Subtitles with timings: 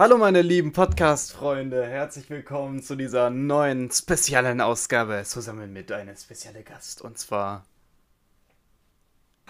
[0.00, 6.64] Hallo meine lieben Podcast-Freunde, herzlich willkommen zu dieser neuen speziellen Ausgabe zusammen mit einem speziellen
[6.64, 7.66] Gast und zwar...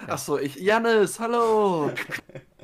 [0.09, 1.93] Achso, ich, Janis, hallo!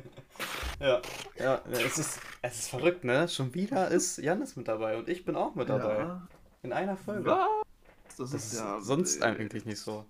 [0.81, 1.01] ja,
[1.39, 3.29] ja, es ist, es ist verrückt, ne?
[3.29, 5.99] Schon wieder ist Janis mit dabei und ich bin auch mit dabei.
[5.99, 6.27] Ja.
[6.63, 7.29] In einer Folge.
[7.29, 8.17] Was?
[8.17, 10.03] Das, ist ja sonst eigentlich nicht so.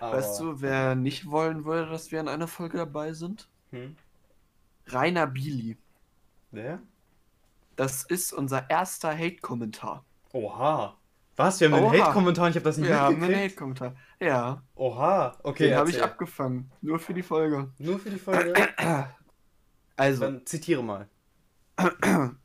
[0.00, 3.46] Aber, weißt du, wer nicht wollen würde, dass wir in einer Folge dabei sind?
[3.70, 3.94] Hm?
[4.88, 5.76] Rainer Bili.
[6.54, 6.80] Wer?
[7.76, 10.04] Das ist unser erster Hate-Kommentar.
[10.32, 10.96] Oha.
[11.36, 11.60] Was?
[11.60, 12.48] Wir haben einen Hate-Kommentar?
[12.48, 13.96] Ich habe das nicht Wir haben einen Hate-Kommentar.
[14.20, 14.62] Ja.
[14.76, 15.36] Oha.
[15.42, 15.70] Okay.
[15.70, 16.70] Den habe ich abgefangen.
[16.80, 17.72] Nur für die Folge.
[17.78, 18.54] Nur für die Folge?
[19.96, 20.20] also.
[20.20, 21.08] Dann zitiere mal.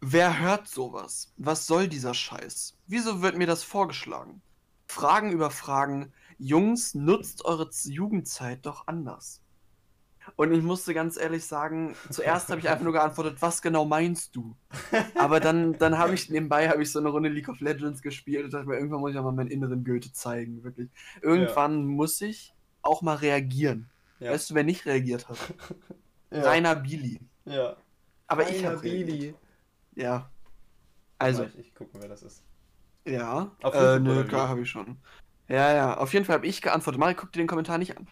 [0.00, 1.32] Wer hört sowas?
[1.36, 2.76] Was soll dieser Scheiß?
[2.88, 4.42] Wieso wird mir das vorgeschlagen?
[4.88, 6.12] Fragen über Fragen.
[6.38, 9.40] Jungs, nutzt eure Jugendzeit doch anders.
[10.36, 14.36] Und ich musste ganz ehrlich sagen, zuerst habe ich einfach nur geantwortet, was genau meinst
[14.36, 14.56] du?
[15.14, 18.44] Aber dann, dann habe ich nebenbei habe ich so eine Runde League of Legends gespielt
[18.44, 20.90] und dachte mir, irgendwann muss ich auch mal meinen inneren Goethe zeigen, wirklich.
[21.22, 21.86] Irgendwann ja.
[21.86, 23.90] muss ich auch mal reagieren.
[24.18, 24.32] Ja.
[24.32, 25.38] Weißt du, wer nicht reagiert hat?
[26.32, 26.42] Ja.
[26.42, 27.18] Rainer Bili.
[27.44, 27.76] Ja.
[28.28, 29.34] Aber Rainer ich habe Bili.
[29.96, 30.30] Ja.
[31.18, 31.42] Also.
[31.42, 32.44] Ich, ich gucke, wer das ist.
[33.04, 33.50] Ja.
[33.62, 34.96] Auf äh, nö, klar habe ich schon.
[35.48, 35.96] Ja, ja.
[35.96, 37.00] Auf jeden Fall habe ich geantwortet.
[37.00, 38.06] Mari, guck dir den Kommentar nicht an.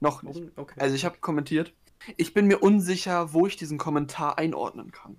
[0.00, 0.42] Noch nicht.
[0.56, 0.80] Okay.
[0.80, 1.72] Also ich habe kommentiert.
[2.16, 5.16] Ich bin mir unsicher, wo ich diesen Kommentar einordnen kann.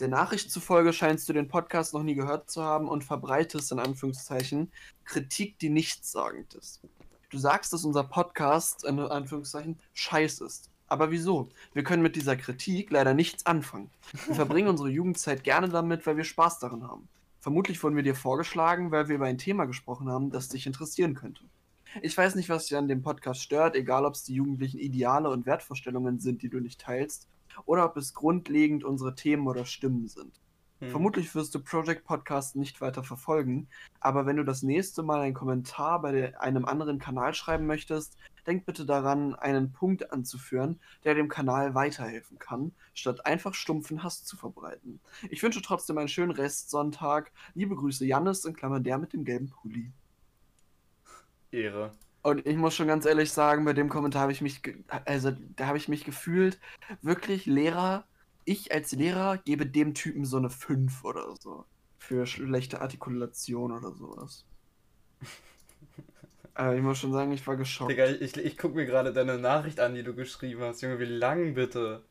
[0.00, 3.80] Der Nachricht zufolge scheinst du den Podcast noch nie gehört zu haben und verbreitest in
[3.80, 4.70] Anführungszeichen
[5.04, 6.82] Kritik, die nichtssagend ist.
[7.30, 10.70] Du sagst, dass unser Podcast in Anführungszeichen scheiß ist.
[10.86, 11.48] Aber wieso?
[11.74, 13.90] Wir können mit dieser Kritik leider nichts anfangen.
[14.26, 17.08] Wir verbringen unsere Jugendzeit gerne damit, weil wir Spaß daran haben.
[17.40, 21.14] Vermutlich wurden wir dir vorgeschlagen, weil wir über ein Thema gesprochen haben, das dich interessieren
[21.14, 21.44] könnte.
[22.02, 25.30] Ich weiß nicht, was dich an dem Podcast stört, egal ob es die jugendlichen Ideale
[25.30, 27.28] und Wertvorstellungen sind, die du nicht teilst,
[27.64, 30.40] oder ob es grundlegend unsere Themen oder Stimmen sind.
[30.80, 30.90] Hm.
[30.90, 33.68] Vermutlich wirst du Project Podcast nicht weiter verfolgen,
[34.00, 38.16] aber wenn du das nächste Mal einen Kommentar bei einem anderen Kanal schreiben möchtest,
[38.46, 44.24] denk bitte daran, einen Punkt anzuführen, der dem Kanal weiterhelfen kann, statt einfach stumpfen Hass
[44.24, 45.00] zu verbreiten.
[45.30, 47.32] Ich wünsche trotzdem einen schönen Restsonntag.
[47.54, 49.90] Liebe Grüße, Jannis, in Klammern der mit dem gelben Pulli.
[51.50, 51.92] Ehre.
[52.22, 54.60] Und ich muss schon ganz ehrlich sagen, bei dem Kommentar habe ich mich,
[55.04, 56.58] also da habe ich mich gefühlt,
[57.00, 58.04] wirklich Lehrer,
[58.44, 61.64] ich als Lehrer gebe dem Typen so eine 5 oder so.
[61.98, 64.44] Für schlechte Artikulation oder sowas.
[66.54, 67.90] Aber ich muss schon sagen, ich war geschockt.
[67.90, 70.80] Digga, ich, ich gucke mir gerade deine Nachricht an, die du geschrieben hast.
[70.80, 72.02] Junge, wie lang bitte?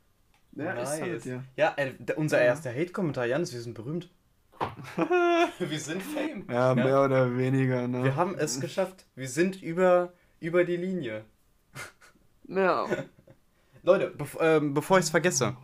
[0.53, 0.93] Ja, nice.
[0.93, 1.75] ist halt, ja.
[1.75, 1.75] ja,
[2.15, 4.09] unser erster Hate-Kommentar, Janis, wir sind berühmt.
[5.59, 6.45] wir sind Fame.
[6.49, 7.05] Ja, mehr ja.
[7.05, 8.03] oder weniger, ne?
[8.03, 9.05] Wir haben es geschafft.
[9.15, 11.25] Wir sind über, über die Linie.
[12.47, 12.87] Ja.
[13.83, 15.55] Leute, bev ähm, bevor ich es vergesse,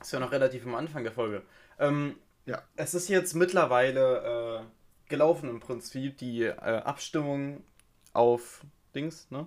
[0.00, 1.42] ist ja noch relativ am Anfang der Folge.
[1.78, 2.16] Ähm,
[2.46, 2.62] ja.
[2.76, 4.62] Es ist jetzt mittlerweile äh,
[5.08, 7.64] gelaufen im Prinzip die äh, Abstimmung
[8.12, 9.46] auf Dings, ne?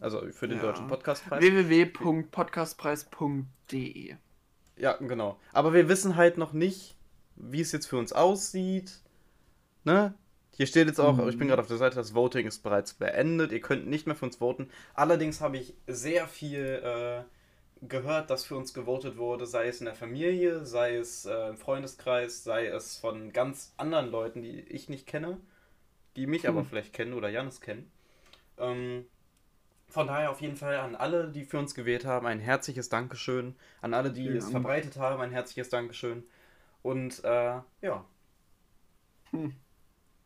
[0.00, 0.64] Also für den ja.
[0.64, 1.42] deutschen Podcastpreis.
[1.42, 4.14] www.podcastpreis.de
[4.76, 5.40] Ja, genau.
[5.52, 6.96] Aber wir wissen halt noch nicht,
[7.38, 9.00] wie es jetzt für uns aussieht.
[9.84, 10.14] Ne?
[10.56, 11.28] Hier steht jetzt auch, mhm.
[11.28, 13.52] ich bin gerade auf der Seite, das Voting ist bereits beendet.
[13.52, 14.68] Ihr könnt nicht mehr für uns voten.
[14.94, 17.22] Allerdings habe ich sehr viel äh,
[17.86, 21.56] gehört, dass für uns gewotet wurde, sei es in der Familie, sei es äh, im
[21.56, 25.38] Freundeskreis, sei es von ganz anderen Leuten, die ich nicht kenne,
[26.16, 26.48] die mich mhm.
[26.48, 27.90] aber vielleicht kennen oder Janis kennen.
[28.58, 29.06] Ähm,
[29.88, 33.54] von daher auf jeden Fall an alle, die für uns gewählt haben, ein herzliches Dankeschön.
[33.80, 34.34] An alle, die ja.
[34.34, 36.24] es verbreitet haben, ein herzliches Dankeschön.
[36.82, 38.04] Und äh, ja.
[39.30, 39.54] Hm.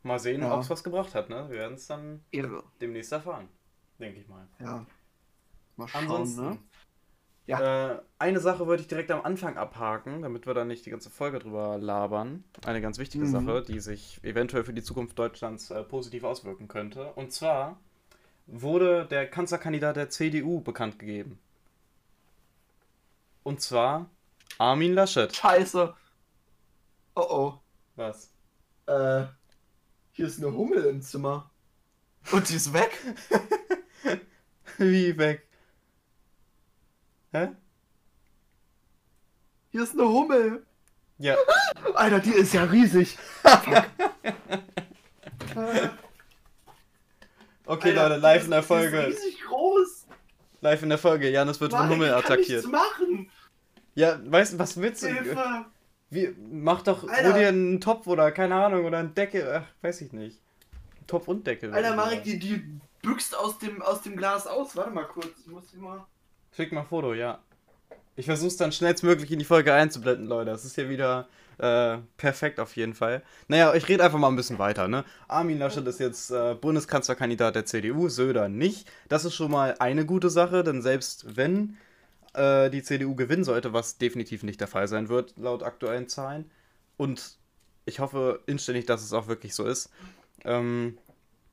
[0.02, 0.54] Mal sehen, ja.
[0.54, 1.28] ob es was gebracht hat.
[1.28, 1.46] Ne?
[1.48, 2.64] Wir werden es dann Irre.
[2.80, 3.48] demnächst erfahren.
[3.98, 4.46] Denke ich mal.
[4.58, 4.86] Ja.
[5.76, 6.58] Mal schauen, Ansonsten, ne?
[7.46, 7.90] Ja.
[7.90, 11.10] Äh, eine Sache wollte ich direkt am Anfang abhaken, damit wir da nicht die ganze
[11.10, 12.44] Folge drüber labern.
[12.64, 13.30] Eine ganz wichtige mhm.
[13.30, 17.12] Sache, die sich eventuell für die Zukunft Deutschlands äh, positiv auswirken könnte.
[17.14, 17.78] Und zwar
[18.46, 21.38] wurde der Kanzlerkandidat der CDU bekannt gegeben.
[23.42, 24.08] Und zwar
[24.58, 25.34] Armin Laschet.
[25.34, 25.94] Scheiße.
[27.14, 27.60] Oh oh.
[27.96, 28.32] Was?
[28.86, 29.24] Äh,
[30.12, 31.50] hier ist eine Hummel im Zimmer.
[32.30, 32.98] Und die ist weg?
[34.78, 35.46] Wie weg?
[37.32, 37.48] Hä?
[39.70, 40.66] Hier ist eine Hummel.
[41.18, 41.36] Ja.
[41.94, 43.18] Alter, die ist ja riesig.
[47.66, 49.06] okay, Alter, Leute, live in der Folge.
[49.06, 50.06] Die ist riesig groß.
[50.60, 51.30] Live in der Folge.
[51.30, 52.62] Janus wird von Hummel attackiert.
[52.62, 53.30] Kann machen.
[53.94, 55.08] Ja, weißt du, was willst du?
[55.08, 55.66] Hilfe.
[56.12, 57.32] Wie, mach doch Alter.
[57.32, 60.38] dir einen Topf oder keine Ahnung oder einen Deckel, ach, weiß ich nicht.
[61.06, 61.72] Topf und Deckel.
[61.72, 62.62] Alter, Marek, die, die
[63.00, 64.76] büchst aus dem, aus dem Glas aus.
[64.76, 66.04] Warte mal kurz, ich muss die mal.
[66.54, 67.38] Schick mal ein Foto, ja.
[68.14, 70.50] Ich versuche es dann schnellstmöglich in die Folge einzublenden, Leute.
[70.50, 73.22] Das ist hier wieder äh, perfekt auf jeden Fall.
[73.48, 74.88] Naja, ich rede einfach mal ein bisschen weiter.
[74.88, 75.06] Ne?
[75.28, 78.86] Armin Laschet ist jetzt äh, Bundeskanzlerkandidat der CDU, Söder nicht.
[79.08, 81.78] Das ist schon mal eine gute Sache, denn selbst wenn
[82.34, 86.50] äh, die CDU gewinnen sollte, was definitiv nicht der Fall sein wird, laut aktuellen Zahlen,
[86.96, 87.36] und
[87.84, 89.90] ich hoffe inständig, dass es auch wirklich so ist,
[90.44, 90.98] ähm,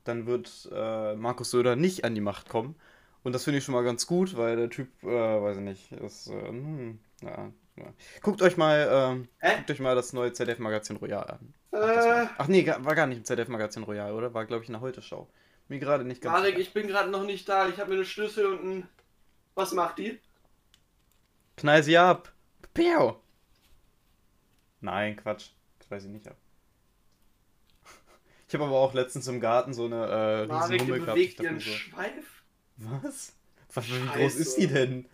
[0.03, 2.75] dann wird äh, Markus Söder nicht an die Macht kommen.
[3.23, 5.91] Und das finde ich schon mal ganz gut, weil der Typ, äh, weiß ich nicht,
[5.91, 7.93] ist, äh, hm, ja, ja.
[8.21, 11.53] Guckt euch mal, äh, guckt euch mal das neue ZDF-Magazin Royal an.
[11.71, 12.27] Äh.
[12.37, 14.33] Ach nee, war gar nicht im ZDF-Magazin Royal, oder?
[14.33, 15.27] War, glaube ich, in der Heute-Show.
[15.67, 16.37] Mir gerade nicht ganz.
[16.37, 17.67] Marek, ich bin gerade noch nicht da.
[17.67, 18.87] Ich habe mir eine Schlüssel und ein.
[19.55, 20.19] Was macht die?
[21.59, 22.31] Knall sie ab.
[22.73, 23.21] Piau.
[24.79, 25.49] Nein, Quatsch.
[25.77, 26.37] Das weiß ich nicht ab.
[28.47, 31.19] Ich habe aber auch letztens im Garten so eine äh, riesen Hummel gehabt.
[31.19, 32.43] Ich ihren so, Schweif?
[32.77, 33.33] Was?
[33.73, 35.09] Was wie groß ist die denn?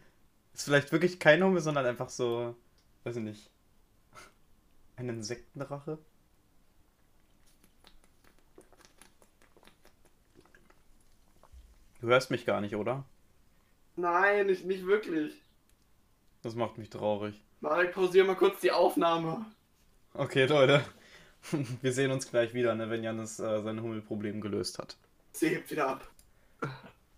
[0.53, 2.56] Ist vielleicht wirklich kein Hummel, sondern einfach so,
[3.06, 3.50] weiß ich nicht,
[4.98, 5.98] ein Insektenrache?
[12.01, 13.03] Du hörst mich gar nicht, oder?
[13.95, 15.41] Nein, nicht, nicht wirklich.
[16.45, 17.42] Das macht mich traurig.
[17.59, 19.47] Marek, pausiere mal kurz die Aufnahme.
[20.13, 20.83] Okay, Leute.
[21.81, 24.95] Wir sehen uns gleich wieder, ne, wenn Janis äh, sein Hummelproblem gelöst hat.
[25.31, 26.07] Sie hebt wieder ab.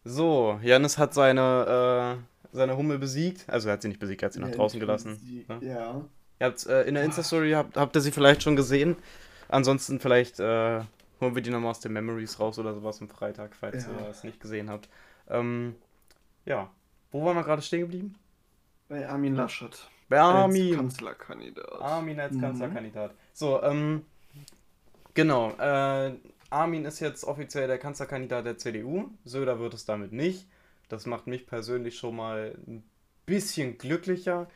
[0.06, 2.21] So, Janis hat seine,
[2.53, 3.44] äh, seine Hummel besiegt.
[3.50, 5.18] Also er hat sie nicht besiegt, er hat sie nach draußen gelassen.
[5.18, 5.59] Sie, ne?
[5.59, 6.06] Ja.
[6.39, 8.95] Ihr habt äh, in der Insta-Story habt, habt ihr sie vielleicht schon gesehen.
[9.50, 10.80] Ansonsten vielleicht äh,
[11.19, 13.91] holen wir die nochmal aus den Memories raus oder sowas am Freitag, falls ja.
[13.91, 14.88] ihr es nicht gesehen habt.
[15.30, 15.75] Ähm,
[16.45, 16.71] ja.
[17.12, 18.15] Wo waren wir gerade stehen geblieben?
[18.89, 19.89] Bei Armin Laschet.
[20.10, 20.69] Bei Armin.
[20.69, 21.81] Als Kanzlerkandidat.
[21.81, 22.42] Armin als mhm.
[22.42, 23.13] Kanzlerkandidat.
[23.34, 24.06] So, ähm,
[25.13, 25.51] genau.
[25.57, 26.13] Äh,
[26.50, 29.10] Armin ist jetzt offiziell der Kanzlerkandidat der CDU.
[29.25, 30.48] Söder wird es damit nicht.
[30.88, 32.84] Das macht mich persönlich schon mal ein
[33.25, 34.48] bisschen glücklicher,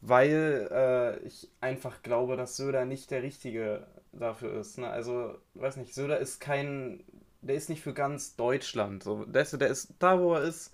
[0.00, 4.78] weil äh, ich einfach glaube, dass Söder nicht der Richtige dafür ist.
[4.78, 4.88] Ne?
[4.88, 7.02] Also, weiß nicht, Söder ist kein,
[7.40, 9.02] der ist nicht für ganz Deutschland.
[9.02, 10.72] So, der, ist, der ist da, wo er ist,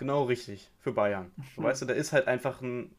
[0.00, 1.30] genau richtig für Bayern.
[1.54, 2.90] So, weißt du, der ist halt einfach ein,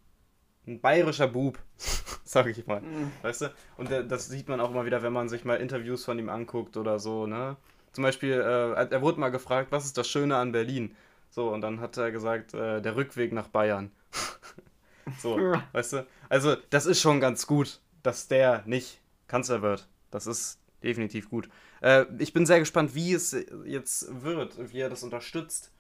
[0.66, 1.60] ein bayerischer Bub,
[2.24, 2.80] sag ich mal.
[2.80, 3.12] Mhm.
[3.24, 3.54] Weißt du?
[3.76, 6.78] Und das sieht man auch immer wieder, wenn man sich mal Interviews von ihm anguckt
[6.78, 7.58] oder so, ne?
[7.92, 10.96] Zum Beispiel, äh, er wurde mal gefragt, was ist das Schöne an Berlin?
[11.30, 13.92] So, und dann hat er gesagt, äh, der Rückweg nach Bayern.
[15.20, 15.38] so,
[15.74, 16.08] weißt du?
[16.30, 19.90] Also, das ist schon ganz gut, dass der nicht Kanzler wird.
[20.10, 21.50] Das ist definitiv gut.
[21.82, 25.72] Äh, ich bin sehr gespannt, wie es jetzt wird, wie er das unterstützt.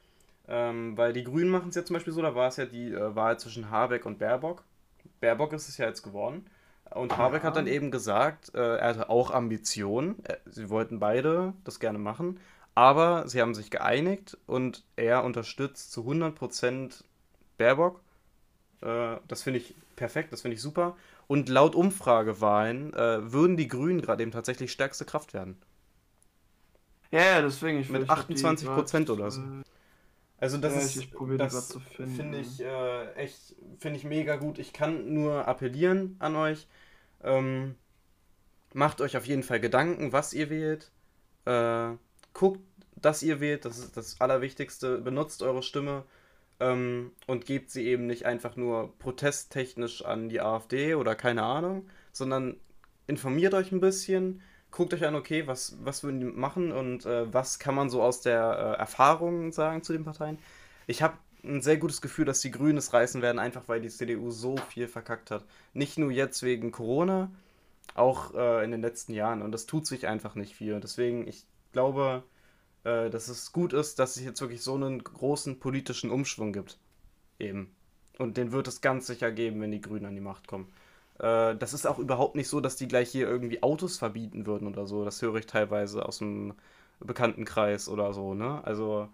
[0.47, 2.91] Ähm, weil die Grünen machen es ja zum Beispiel so, da war es ja die
[2.91, 4.63] äh, Wahl zwischen Habeck und Baerbock.
[5.19, 6.45] Baerbock ist es ja jetzt geworden.
[6.93, 7.47] Und Habeck ja.
[7.47, 10.23] hat dann eben gesagt, äh, er hatte auch Ambitionen.
[10.25, 12.39] Äh, sie wollten beide das gerne machen.
[12.75, 17.03] Aber sie haben sich geeinigt und er unterstützt zu 100%
[17.57, 18.01] Baerbock.
[18.81, 20.95] Äh, das finde ich perfekt, das finde ich super.
[21.27, 25.61] Und laut Umfragewahlen äh, würden die Grünen gerade eben tatsächlich stärkste Kraft werden.
[27.11, 27.79] Ja, ja deswegen.
[27.79, 29.41] Ich Mit 28 Prozent oder so.
[30.41, 34.57] Also das ja, ist, das finde ich äh, echt, finde ich mega gut.
[34.57, 36.67] Ich kann nur appellieren an euch.
[37.23, 37.75] Ähm,
[38.73, 40.91] macht euch auf jeden Fall Gedanken, was ihr wählt.
[41.45, 41.91] Äh,
[42.33, 42.59] guckt,
[42.95, 44.97] dass ihr wählt, das ist das Allerwichtigste.
[44.97, 46.05] Benutzt eure Stimme
[46.59, 51.87] ähm, und gebt sie eben nicht einfach nur protesttechnisch an die AfD oder keine Ahnung,
[52.11, 52.59] sondern
[53.05, 57.31] informiert euch ein bisschen, guckt euch an, okay, was, was würden die machen und äh,
[57.33, 60.37] was kann man so aus der äh, Erfahrung sagen zu den Parteien.
[60.87, 63.89] Ich habe ein sehr gutes Gefühl, dass die Grünen es reißen werden, einfach weil die
[63.89, 65.43] CDU so viel verkackt hat.
[65.73, 67.31] Nicht nur jetzt wegen Corona,
[67.95, 69.41] auch äh, in den letzten Jahren.
[69.41, 70.79] Und das tut sich einfach nicht viel.
[70.79, 72.23] Deswegen, ich glaube,
[72.83, 76.77] äh, dass es gut ist, dass es jetzt wirklich so einen großen politischen Umschwung gibt.
[77.39, 77.75] Eben.
[78.17, 80.71] Und den wird es ganz sicher geben, wenn die Grünen an die Macht kommen.
[81.19, 84.67] Äh, das ist auch überhaupt nicht so, dass die gleich hier irgendwie Autos verbieten würden
[84.67, 85.05] oder so.
[85.05, 86.53] Das höre ich teilweise aus dem
[86.99, 88.61] Bekanntenkreis oder so, ne?
[88.65, 89.09] Also,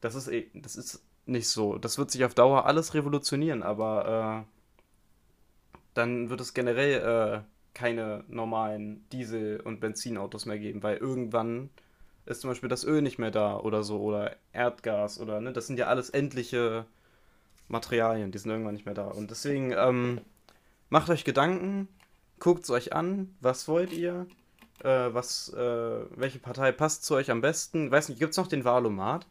[0.00, 1.78] das ist, eh, das ist nicht so.
[1.78, 8.24] Das wird sich auf Dauer alles revolutionieren, aber äh, dann wird es generell äh, keine
[8.28, 11.70] normalen Diesel- und Benzinautos mehr geben, weil irgendwann
[12.26, 15.66] ist zum Beispiel das Öl nicht mehr da oder so oder Erdgas oder ne, das
[15.66, 16.86] sind ja alles endliche
[17.68, 19.08] Materialien, die sind irgendwann nicht mehr da.
[19.08, 20.20] Und deswegen, ähm,
[20.88, 21.88] macht euch Gedanken,
[22.38, 24.26] guckt es euch an, was wollt ihr,
[24.80, 27.90] äh, was, äh, welche Partei passt zu euch am besten.
[27.90, 29.26] Weiß nicht, gibt es noch den Wahlomat?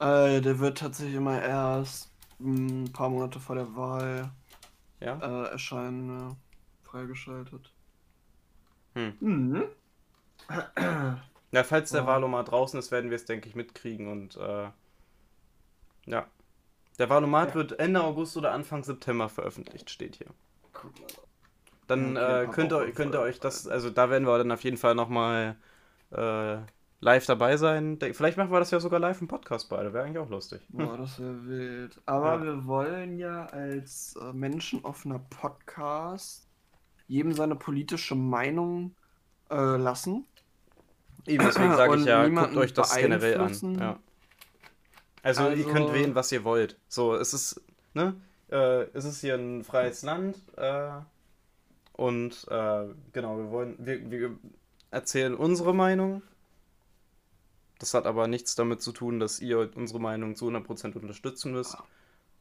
[0.00, 4.30] Äh, der wird tatsächlich immer erst ein paar Monate vor der Wahl
[5.00, 5.18] ja?
[5.18, 6.34] äh, erscheinen, äh,
[6.82, 7.72] freigeschaltet.
[8.94, 9.14] Hm.
[9.20, 9.64] Mhm.
[11.52, 12.06] Ja, falls der oh.
[12.06, 14.68] Wahlomat draußen ist, werden wir es, denke ich, mitkriegen und äh,
[16.06, 16.26] ja,
[16.98, 17.54] Der Valomat ja.
[17.54, 20.26] wird Ende August oder Anfang September veröffentlicht, steht hier.
[21.86, 24.62] Dann okay, äh, könnt, ihr, könnt ihr euch das, also da werden wir dann auf
[24.64, 25.56] jeden Fall nochmal
[26.10, 26.56] äh,
[27.00, 27.98] live dabei sein.
[28.00, 30.62] Vielleicht machen wir das ja sogar live im Podcast beide, wäre eigentlich auch lustig.
[30.70, 32.00] Boah, das wäre wild.
[32.06, 32.42] Aber ja.
[32.42, 36.48] wir wollen ja als äh, menschenoffener Podcast
[37.06, 38.94] jedem seine politische Meinung
[39.50, 40.26] äh, lassen.
[41.26, 43.78] Eben, deswegen sage ich ja, guckt euch das generell an.
[43.78, 43.98] Ja.
[45.22, 46.78] Also, also, ihr könnt also wählen, was ihr wollt.
[46.88, 47.62] So, es ist,
[47.94, 48.14] ne?
[48.50, 50.36] Äh, es ist hier ein freies Land.
[50.56, 50.90] Äh,
[51.92, 54.36] und äh, genau, wir wollen, wir, wir
[54.90, 56.22] erzählen unsere Meinung.
[57.78, 61.76] Das hat aber nichts damit zu tun, dass ihr unsere Meinung zu 100% unterstützen müsst.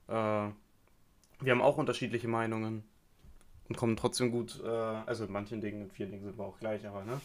[0.08, 2.84] Äh, wir haben auch unterschiedliche Meinungen
[3.70, 6.60] und kommen trotzdem gut, äh, also in manchen Dingen, in vielen Dingen sind wir auch
[6.60, 7.20] gleich, aber ne?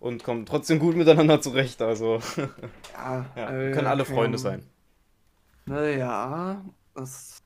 [0.00, 2.20] Und kommen trotzdem gut miteinander zurecht, also
[2.94, 4.66] ja, ja äh, können alle Freunde sein.
[5.64, 7.41] Naja, das.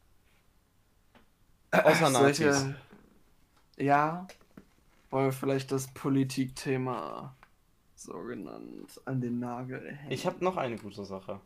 [1.85, 2.59] Außer Nazis.
[2.59, 2.77] Solche,
[3.79, 4.27] ja,
[5.11, 7.35] wollen wir vielleicht das Politikthema
[7.95, 10.11] so genannt an den Nagel hängen.
[10.11, 11.41] Ich habe noch eine gute Sache.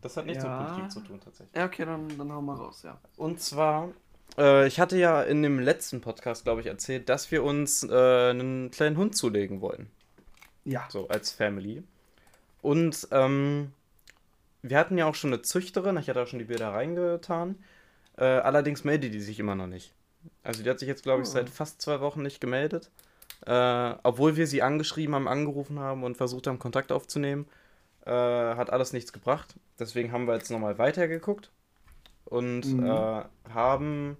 [0.00, 0.58] Das hat nichts ja.
[0.58, 1.56] mit Politik zu tun, tatsächlich.
[1.56, 2.98] Ja, okay, dann, dann hau mal raus, ja.
[3.16, 3.88] Und zwar
[4.36, 8.30] äh, ich hatte ja in dem letzten Podcast, glaube ich, erzählt, dass wir uns äh,
[8.30, 9.90] einen kleinen Hund zulegen wollen.
[10.64, 10.86] Ja.
[10.90, 11.82] So, als Family.
[12.60, 13.72] Und ähm,
[14.62, 17.56] wir hatten ja auch schon eine Züchterin, ich hatte auch schon die Bilder reingetan.
[18.18, 19.94] Äh, allerdings meldet die sich immer noch nicht.
[20.42, 21.32] Also die hat sich jetzt, glaube ich, oh.
[21.32, 22.90] seit fast zwei Wochen nicht gemeldet.
[23.46, 27.46] Äh, obwohl wir sie angeschrieben haben, angerufen haben und versucht haben, Kontakt aufzunehmen,
[28.04, 29.54] äh, hat alles nichts gebracht.
[29.78, 31.52] Deswegen haben wir jetzt nochmal weitergeguckt
[32.24, 32.86] und mhm.
[32.86, 33.22] äh,
[33.52, 34.16] haben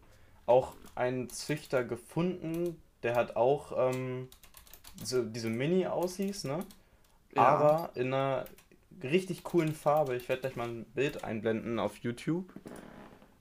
[0.46, 4.28] auch einen Züchter gefunden, der hat auch ähm,
[5.02, 6.64] so, diese Mini aushieß, ne?
[7.34, 7.42] Ja.
[7.42, 8.46] Aber in einer
[9.02, 10.16] richtig coolen Farbe.
[10.16, 12.52] Ich werde gleich mal ein Bild einblenden auf YouTube.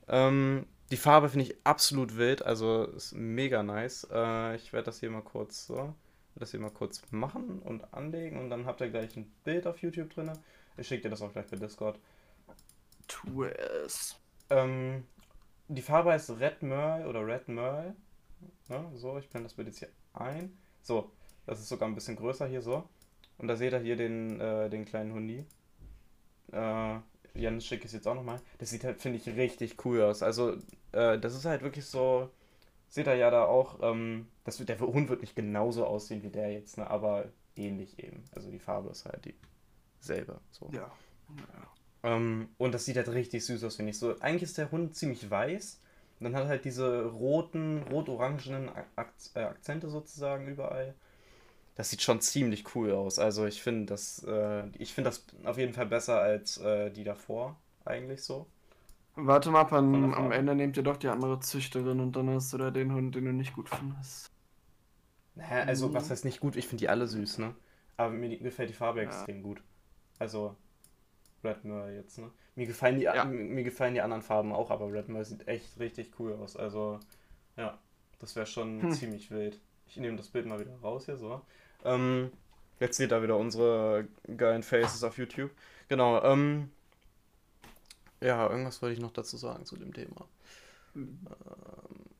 [0.07, 4.07] Ähm, die Farbe finde ich absolut wild, also ist mega nice.
[4.11, 5.93] Äh, ich werde das hier mal kurz so,
[6.35, 9.81] das hier mal kurz machen und anlegen und dann habt ihr gleich ein Bild auf
[9.81, 10.31] YouTube drin.
[10.77, 11.99] Ich schicke dir das auch gleich per Discord.
[13.07, 14.15] Tu es.
[14.49, 15.03] Ähm,
[15.67, 17.95] die Farbe heißt Red Merle oder Red Merle.
[18.69, 18.91] Ne?
[18.95, 20.57] So, ich blende das Bild jetzt hier ein.
[20.81, 21.11] So,
[21.45, 22.87] das ist sogar ein bisschen größer hier so.
[23.37, 25.45] Und da seht ihr hier den, äh, den kleinen Hundi.
[26.51, 26.99] Äh,
[27.37, 28.41] Jan schicke es jetzt auch nochmal.
[28.57, 30.23] Das sieht halt, finde ich, richtig cool aus.
[30.23, 30.57] Also,
[30.91, 32.29] äh, das ist halt wirklich so.
[32.89, 36.53] Seht ihr ja da auch, ähm, das der Hund wird nicht genauso aussehen wie der
[36.53, 36.89] jetzt, ne?
[36.89, 37.25] aber
[37.57, 38.23] ähnlich eben.
[38.33, 39.33] Also die Farbe ist halt
[40.01, 40.39] dieselbe.
[40.51, 40.69] So.
[40.71, 40.89] Ja.
[41.37, 42.15] ja.
[42.15, 43.99] Ähm, und das sieht halt richtig süß aus, finde ich.
[43.99, 45.81] So, eigentlich ist der Hund ziemlich weiß.
[46.19, 50.95] Und dann hat er halt diese roten, rot-orangenen Ak äh, Akzente sozusagen überall.
[51.77, 53.19] Das sieht schon ziemlich cool aus.
[53.19, 57.03] Also ich finde das, äh, ich finde das auf jeden Fall besser als äh, die
[57.03, 57.55] davor,
[57.85, 58.47] eigentlich so.
[59.15, 62.57] Warte mal, am, am Ende nehmt ihr doch die andere Züchterin und dann hast du
[62.57, 64.31] da den Hund, den du nicht gut findest.
[65.35, 65.93] Naja, also mhm.
[65.93, 66.55] was heißt nicht gut?
[66.55, 67.53] Ich finde die alle süß, ne?
[67.95, 69.05] Aber mir gefällt die Farbe ja.
[69.05, 69.61] extrem gut.
[70.17, 70.55] Also,
[71.43, 72.31] Red Merle jetzt, ne?
[72.55, 73.23] Mir gefallen, die, ja.
[73.23, 76.57] mir gefallen die anderen Farben auch, aber Red Merle sieht echt richtig cool aus.
[76.57, 76.99] Also,
[77.55, 77.77] ja,
[78.17, 78.91] das wäre schon hm.
[78.91, 79.59] ziemlich wild.
[79.87, 81.41] Ich nehme das Bild mal wieder raus hier, so.
[81.83, 82.31] Ähm,
[82.79, 85.51] jetzt seht ihr wieder unsere geilen Faces auf YouTube.
[85.87, 86.71] Genau, ähm,
[88.21, 90.27] ja, irgendwas wollte ich noch dazu sagen zu dem Thema.
[90.95, 91.19] Ähm,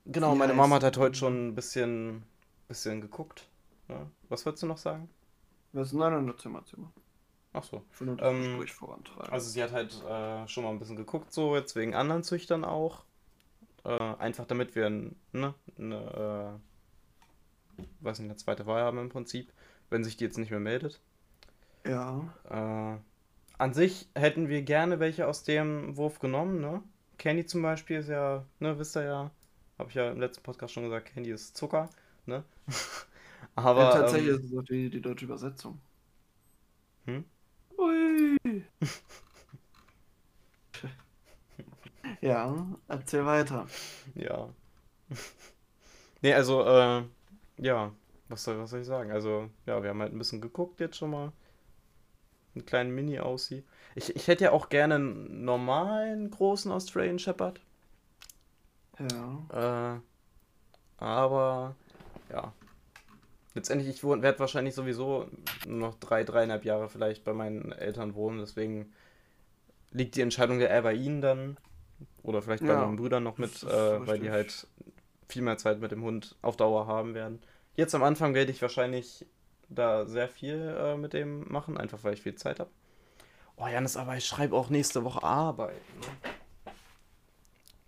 [0.06, 2.24] genau, meine Mama hat halt heute schon ein bisschen,
[2.68, 3.48] bisschen geguckt.
[3.88, 4.10] Ne?
[4.30, 5.10] Was wolltest du noch sagen?
[5.74, 5.94] Was?
[5.94, 6.92] Nein, nein, nein, Zimmer, Zimmer.
[7.54, 7.84] Ach so.
[8.02, 8.64] Ähm,
[9.30, 12.64] also sie hat halt äh, schon mal ein bisschen geguckt, so jetzt wegen anderen Züchtern
[12.64, 13.04] auch.
[13.84, 16.67] Äh, einfach damit wir ne, eine, äh,
[18.02, 19.52] weiß nicht, eine zweite Wahl haben im Prinzip,
[19.90, 21.00] wenn sich die jetzt nicht mehr meldet.
[21.86, 22.34] Ja.
[22.50, 22.98] Äh,
[23.58, 26.84] an sich hätten wir gerne welche aus dem Wurf genommen, ne?
[27.18, 29.32] Candy zum Beispiel ist ja, ne, wisst ihr ja,
[29.80, 31.90] habe ich ja im letzten Podcast schon gesagt, Candy ist Zucker,
[32.26, 32.44] ne?
[33.56, 33.82] Aber.
[33.82, 35.80] Ja, tatsächlich ähm, ist es auch die, die deutsche Übersetzung.
[37.06, 37.26] Hm?
[37.78, 38.38] Ui.
[42.22, 43.68] ja, erzähl weiter.
[44.16, 44.50] Ja.
[46.22, 47.04] nee, also, äh,
[47.58, 47.92] ja,
[48.30, 49.12] was soll, was soll ich sagen?
[49.12, 51.32] Also, ja, wir haben halt ein bisschen geguckt jetzt schon mal.
[52.56, 53.66] Einen kleinen Mini aussieht.
[53.96, 57.62] Ich, ich hätte ja auch gerne einen normalen großen Australian Shepherd.
[59.00, 59.96] Ja.
[59.96, 60.00] Äh,
[60.98, 61.76] aber,
[62.32, 62.52] ja,
[63.54, 65.30] letztendlich, ich werde wahrscheinlich sowieso
[65.68, 68.94] noch drei, dreieinhalb Jahre vielleicht bei meinen Eltern wohnen, deswegen
[69.92, 71.58] liegt die Entscheidung ja eher bei ihnen dann.
[72.22, 74.68] Oder vielleicht bei ja, meinen Brüdern noch mit, äh, weil die halt
[75.28, 77.42] viel mehr Zeit mit dem Hund auf Dauer haben werden.
[77.76, 79.26] Jetzt am Anfang werde ich wahrscheinlich
[79.70, 82.70] da sehr viel äh, mit dem machen, einfach weil ich viel Zeit habe.
[83.58, 85.82] Oh, Janis, aber ich schreibe auch nächste Woche Arbeit.
[86.00, 86.72] Ne?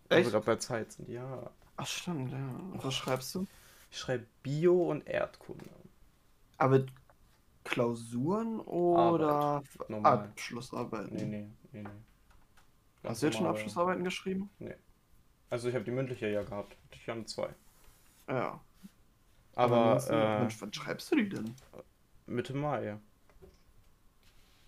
[0.09, 0.25] Echt?
[0.25, 1.49] Also gerade bei Zeit sind, ja.
[1.77, 2.49] Ach stimmt, ja.
[2.73, 3.47] Was schreibst du?
[3.91, 5.65] Ich schreibe Bio und Erdkunde.
[6.57, 6.85] Aber
[7.63, 9.63] Klausuren oder
[10.03, 11.15] Abschlussarbeiten?
[11.15, 11.89] Nee, nee, nee, nee.
[13.03, 14.49] Hast du jetzt schon Abschlussarbeiten geschrieben?
[14.59, 14.75] Nee.
[15.49, 16.75] Also ich habe die mündliche ja gehabt.
[16.91, 17.49] Ich habe zwei.
[18.27, 18.59] Ja.
[19.55, 21.53] Aber, Aber äh, wann, schreibst du die denn?
[22.27, 22.97] Mitte Mai.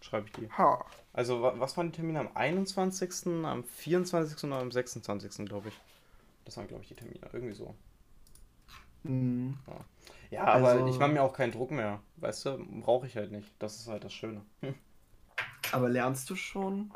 [0.01, 0.49] Schreibe ich die.
[0.51, 0.83] Ha.
[1.13, 2.19] Also was waren die Termine?
[2.19, 4.43] Am 21., am 24.
[4.43, 5.45] und am 26.
[5.45, 5.79] glaube ich.
[6.45, 7.29] Das waren glaube ich die Termine.
[7.31, 7.75] Irgendwie so.
[9.03, 9.57] Mhm.
[9.67, 9.85] Ja.
[10.31, 12.01] ja, aber also, ich mache mir auch keinen Druck mehr.
[12.17, 13.47] Weißt du, brauche ich halt nicht.
[13.59, 14.41] Das ist halt das Schöne.
[15.71, 16.91] Aber lernst du schon?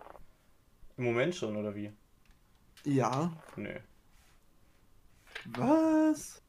[0.97, 1.93] Im Moment schon, oder wie?
[2.85, 3.31] Ja.
[3.55, 3.79] Nee.
[5.45, 6.41] Was?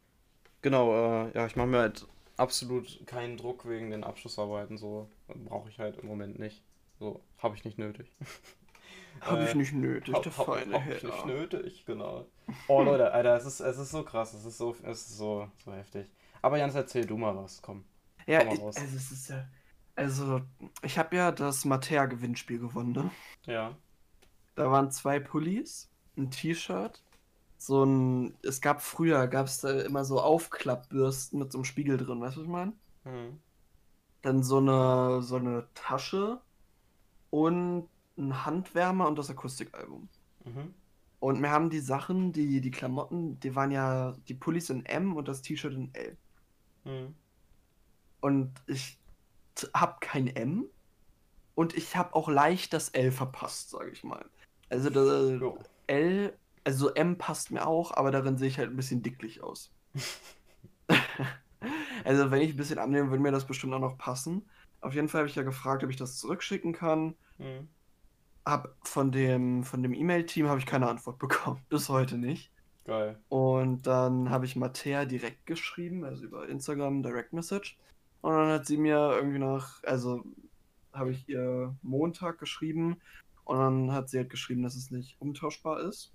[0.62, 4.78] Genau, äh, ja, ich mache mir halt absolut keinen Druck wegen den Abschlussarbeiten.
[4.78, 6.62] So brauche ich halt im Moment nicht.
[6.99, 8.11] So habe ich nicht nötig.
[9.23, 12.26] Habe ich äh, nicht nötig, hab, der hab, feine hab ich nicht nötig, genau.
[12.69, 15.50] Oh Leute, Alter, es ist, es ist so krass, es ist so, es ist so,
[15.64, 16.07] so heftig.
[16.43, 17.87] Aber Jans, erzähl du mal was, komm.
[18.26, 19.49] Ja, komm also es ist ja,
[19.95, 20.43] also
[20.83, 23.11] ich habe ja das Matea-Gewinnspiel gewonnen, ne?
[23.47, 23.75] Ja.
[24.55, 27.02] Da waren zwei Pullis, ein T-Shirt,
[27.58, 31.96] so ein, es gab früher, gab es da immer so Aufklappbürsten mit so einem Spiegel
[31.96, 32.73] drin, weißt du, was ich meine?
[33.04, 33.40] Mhm.
[34.23, 36.40] Dann so eine, so eine Tasche
[37.30, 40.08] und ein Handwärmer und das Akustikalbum.
[40.44, 40.75] Mhm.
[41.18, 45.16] Und wir haben die Sachen, die, die Klamotten, die waren ja, die Pullis in M
[45.16, 46.16] und das T-Shirt in L.
[46.85, 47.14] Mhm.
[48.20, 48.99] Und ich
[49.73, 50.66] hab kein M
[51.54, 54.25] und ich hab auch leicht das L verpasst, sage ich mal.
[54.68, 55.58] Also das jo.
[55.87, 59.73] L, also M passt mir auch, aber darin sehe ich halt ein bisschen dicklich aus.
[62.05, 64.49] also wenn ich ein bisschen annehme, würde mir das bestimmt auch noch passen.
[64.81, 67.14] Auf jeden Fall habe ich ja gefragt, ob ich das zurückschicken kann.
[67.38, 67.69] Mhm
[68.47, 71.61] hab von dem von dem E-Mail-Team habe ich keine Antwort bekommen.
[71.69, 72.50] Bis heute nicht.
[72.85, 73.19] Geil.
[73.28, 77.77] Und dann habe ich Mattea direkt geschrieben, also über Instagram Direct Message.
[78.22, 80.25] Und dann hat sie mir irgendwie nach, also
[80.92, 82.99] habe ich ihr Montag geschrieben
[83.46, 86.12] und dann hat sie halt geschrieben, dass es nicht umtauschbar ist.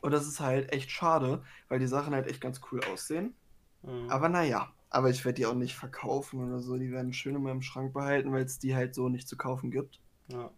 [0.00, 3.34] Und das ist halt echt schade, weil die Sachen halt echt ganz cool aussehen.
[3.82, 4.08] Mhm.
[4.08, 6.78] Aber naja, aber ich werde die auch nicht verkaufen oder so.
[6.78, 9.72] Die werden schön in meinem Schrank behalten, weil es die halt so nicht zu kaufen
[9.72, 10.00] gibt.
[10.28, 10.50] Ja.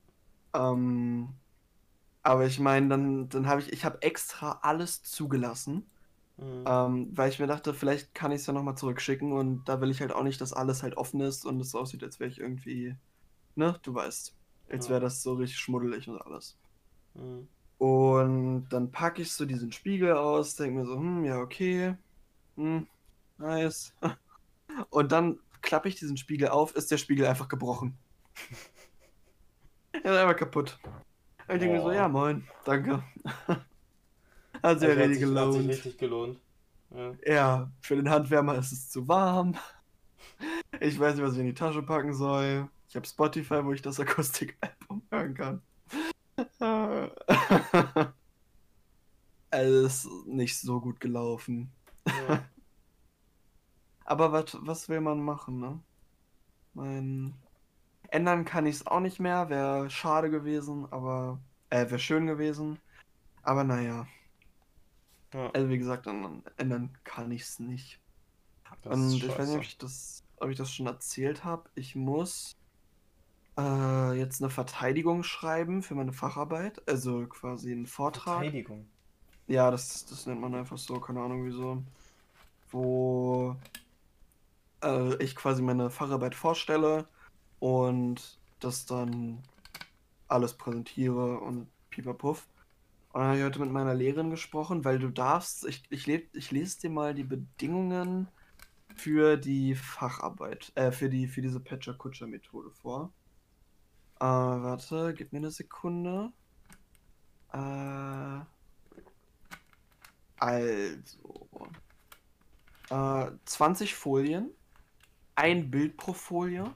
[0.53, 1.31] Ähm,
[2.23, 5.87] aber ich meine, dann, dann habe ich, ich habe extra alles zugelassen,
[6.37, 6.65] mhm.
[6.67, 9.91] ähm, weil ich mir dachte, vielleicht kann ich es ja nochmal zurückschicken und da will
[9.91, 12.39] ich halt auch nicht, dass alles halt offen ist und es aussieht, als wäre ich
[12.39, 12.97] irgendwie,
[13.55, 14.37] ne, du weißt,
[14.71, 16.57] als wäre das so richtig schmuddelig und alles.
[17.15, 17.49] Mhm.
[17.79, 21.97] Und dann packe ich so diesen Spiegel aus, denke mir so, hm, ja, okay,
[22.57, 22.87] hm,
[23.39, 23.95] nice.
[24.91, 27.97] Und dann klappe ich diesen Spiegel auf, ist der Spiegel einfach gebrochen.
[29.93, 30.79] Er ist einfach kaputt.
[31.41, 33.03] Ich denke mir so, ja moin, danke.
[33.49, 35.47] hat sich also ja richtig gelohnt.
[35.47, 36.41] Hat sich richtig gelohnt.
[36.95, 37.13] Ja.
[37.27, 39.57] ja, für den Handwärmer ist es zu warm.
[40.79, 42.69] Ich weiß nicht, was ich in die Tasche packen soll.
[42.91, 45.63] Ich habe Spotify, wo ich das Akustikalbum hören kann.
[49.51, 51.71] Alles nicht so gut gelaufen.
[52.05, 52.45] Ja.
[54.05, 55.81] Aber was, was will man machen, ne?
[56.75, 57.35] Mein
[58.09, 59.49] Ändern kann ich es auch nicht mehr.
[59.51, 61.41] Wäre schade gewesen, aber.
[61.69, 62.81] Äh, wäre schön gewesen.
[63.43, 64.09] Aber naja.
[65.33, 65.51] Ja.
[65.51, 66.09] Also wie gesagt,
[66.57, 68.01] ändern kann ich es nicht.
[68.83, 71.71] Das Und ich weiß nicht, ob ich das, ob ich das schon erzählt habe.
[71.77, 72.57] Ich muss
[73.61, 76.83] äh, jetzt eine Verteidigung schreiben für meine Facharbeit.
[76.89, 78.41] Also quasi einen Vortrag.
[78.43, 78.87] Verteidigung.
[79.47, 81.83] Ja, das, das nennt man einfach so, keine Ahnung wieso.
[82.71, 83.57] Wo
[84.83, 87.07] äh, ich quasi meine Facharbeit vorstelle
[87.59, 89.43] und das dann
[90.29, 92.47] alles präsentiere und pipapuff.
[93.13, 96.51] Und dann habe ich heute mit meiner Lehrerin gesprochen, weil du darfst, ich, ich, ich
[96.53, 98.29] lese dir mal die Bedingungen
[98.95, 103.13] für die Facharbeit, äh, für, die, für diese Patcher-Kutscher-Methode vor.
[104.21, 106.31] Äh, warte, gib mir eine Sekunde.
[107.53, 108.41] Äh,
[110.39, 111.49] also.
[112.91, 114.51] Äh, 20 Folien,
[115.37, 116.75] ein Bild pro Folie,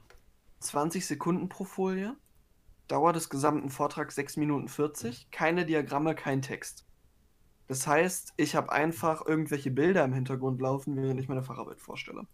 [0.59, 2.15] 20 Sekunden pro Folie.
[2.87, 5.31] Dauer des gesamten Vortrags 6 Minuten 40.
[5.31, 6.85] Keine Diagramme, kein Text.
[7.67, 12.27] Das heißt, ich habe einfach irgendwelche Bilder im Hintergrund laufen, während ich meine Facharbeit vorstelle.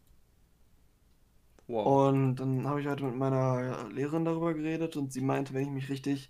[1.72, 2.10] Wow.
[2.10, 5.70] Und dann habe ich heute mit meiner Lehrerin darüber geredet und sie meinte, wenn ich
[5.70, 6.30] mich richtig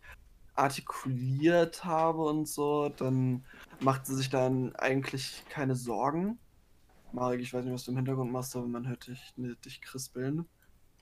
[0.53, 3.43] artikuliert habe und so, dann
[3.79, 6.37] macht sie sich dann eigentlich keine Sorgen.
[7.11, 10.45] Marek, ich weiß nicht, was du im Hintergrund machst, aber man hört dich, dich krispeln.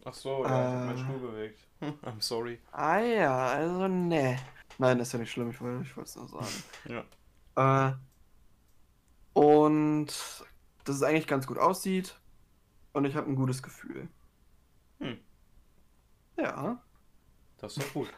[0.05, 1.67] Ach so, ja, äh, mein Stuhl bewegt.
[1.81, 2.59] I'm sorry.
[2.71, 4.37] Ah ja, also ne.
[4.77, 6.47] Nein, ist ja nicht schlimm, ich wollte ich es nur sagen.
[7.57, 7.89] ja.
[7.89, 7.93] Äh,
[9.33, 10.07] und
[10.85, 12.17] dass es eigentlich ganz gut aussieht.
[12.93, 14.07] Und ich habe ein gutes Gefühl.
[16.41, 16.81] Ja.
[17.57, 18.13] Das ist doch gut.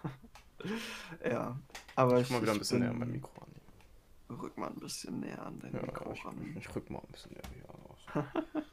[1.26, 1.58] ja,
[1.96, 4.38] aber ich, ich mal wieder ein bisschen näher an mein Mikro an.
[4.38, 6.56] Rück mal ein bisschen näher an dein ja, Mikro ich, ran.
[6.58, 8.26] Ich rück mal ein bisschen näher hier raus.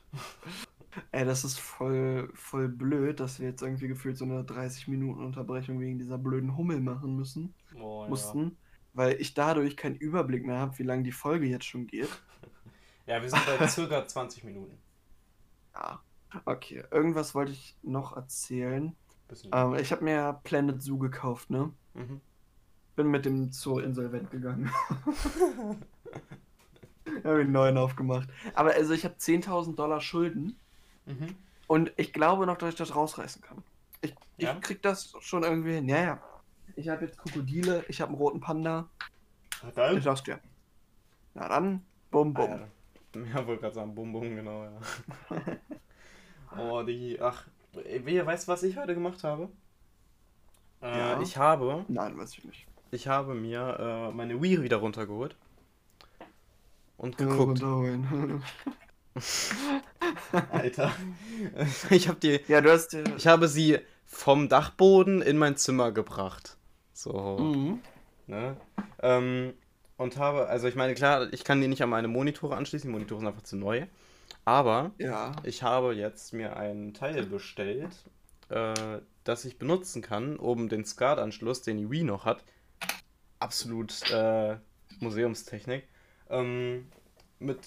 [1.13, 5.25] Ey, das ist voll, voll blöd, dass wir jetzt irgendwie gefühlt so eine 30 Minuten
[5.25, 7.55] Unterbrechung wegen dieser blöden Hummel machen müssen.
[7.81, 8.45] Oh, mussten.
[8.45, 8.51] Ja.
[8.95, 12.09] Weil ich dadurch keinen Überblick mehr habe, wie lange die Folge jetzt schon geht.
[13.07, 14.77] Ja, wir sind bei circa 20 Minuten.
[15.73, 16.03] Ja.
[16.45, 18.95] Okay, irgendwas wollte ich noch erzählen.
[19.53, 21.73] Ähm, ich habe mir Planet Zoo gekauft, ne?
[21.95, 22.21] Mhm.
[22.97, 24.71] Bin mit dem Zoo insolvent gegangen.
[27.25, 28.29] habe einen neuen aufgemacht.
[28.55, 30.59] Aber also ich habe 10.000 Dollar Schulden.
[31.07, 31.35] Mhm.
[31.67, 33.63] Und ich glaube noch, dass ich das rausreißen kann.
[34.01, 34.55] Ich, ja?
[34.55, 35.89] ich krieg das schon irgendwie hin.
[35.89, 36.23] Ja, ja.
[36.77, 38.89] Ich habe jetzt Krokodile, ich habe einen roten Panda.
[39.63, 39.99] Na dann?
[39.99, 40.39] Ich sag's dir.
[41.35, 42.53] Na dann, bum bum.
[42.53, 42.69] Ah,
[43.15, 44.81] ja, ja wollte gerade sagen, bum bum, genau, ja.
[46.59, 47.47] oh, die, ach,
[48.05, 49.49] wer weiß, was ich heute gemacht habe?
[50.83, 51.21] Äh, ja.
[51.21, 51.85] Ich habe.
[51.89, 52.67] Nein, weiß ich nicht.
[52.91, 55.37] Ich habe mir äh, meine Wii wieder runtergeholt.
[56.97, 57.63] Und geguckt.
[60.51, 60.93] Alter.
[61.91, 62.41] Ich habe die.
[62.49, 62.93] Ja, du hast.
[62.93, 63.05] Die...
[63.17, 66.57] Ich habe sie vom Dachboden in mein Zimmer gebracht.
[66.93, 67.39] So.
[67.39, 67.81] Mhm.
[68.27, 68.57] Ne?
[69.03, 69.55] Ähm,
[69.97, 72.93] und habe, also ich meine, klar, ich kann die nicht an meine Monitore anschließen, die
[72.93, 73.87] Monitore sind einfach zu neu.
[74.49, 75.33] Aber ja.
[75.43, 77.95] ich habe jetzt mir ein Teil bestellt,
[78.49, 78.73] äh,
[79.23, 82.43] das ich benutzen kann, um den SCART-Anschluss, den die Wii noch hat.
[83.41, 84.57] Absolut äh,
[85.01, 85.87] Museumstechnik.
[86.31, 86.87] Ähm,
[87.39, 87.59] mit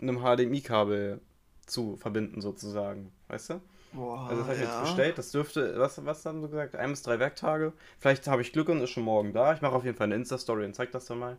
[0.00, 1.20] einem HDMI-Kabel
[1.66, 3.10] zu verbinden, sozusagen.
[3.26, 3.60] Weißt du?
[3.92, 4.68] Boah, also das habe ich ja.
[4.68, 5.18] jetzt bestellt.
[5.18, 6.76] Das dürfte, was, was haben sie gesagt?
[6.76, 7.72] Ein bis drei Werktage.
[7.98, 9.52] Vielleicht habe ich Glück und ist schon morgen da.
[9.52, 11.38] Ich mache auf jeden Fall eine Insta-Story und zeig das dann mal.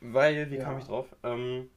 [0.00, 0.64] Weil, wie ja.
[0.64, 1.06] kam ich drauf?
[1.22, 1.68] Ähm,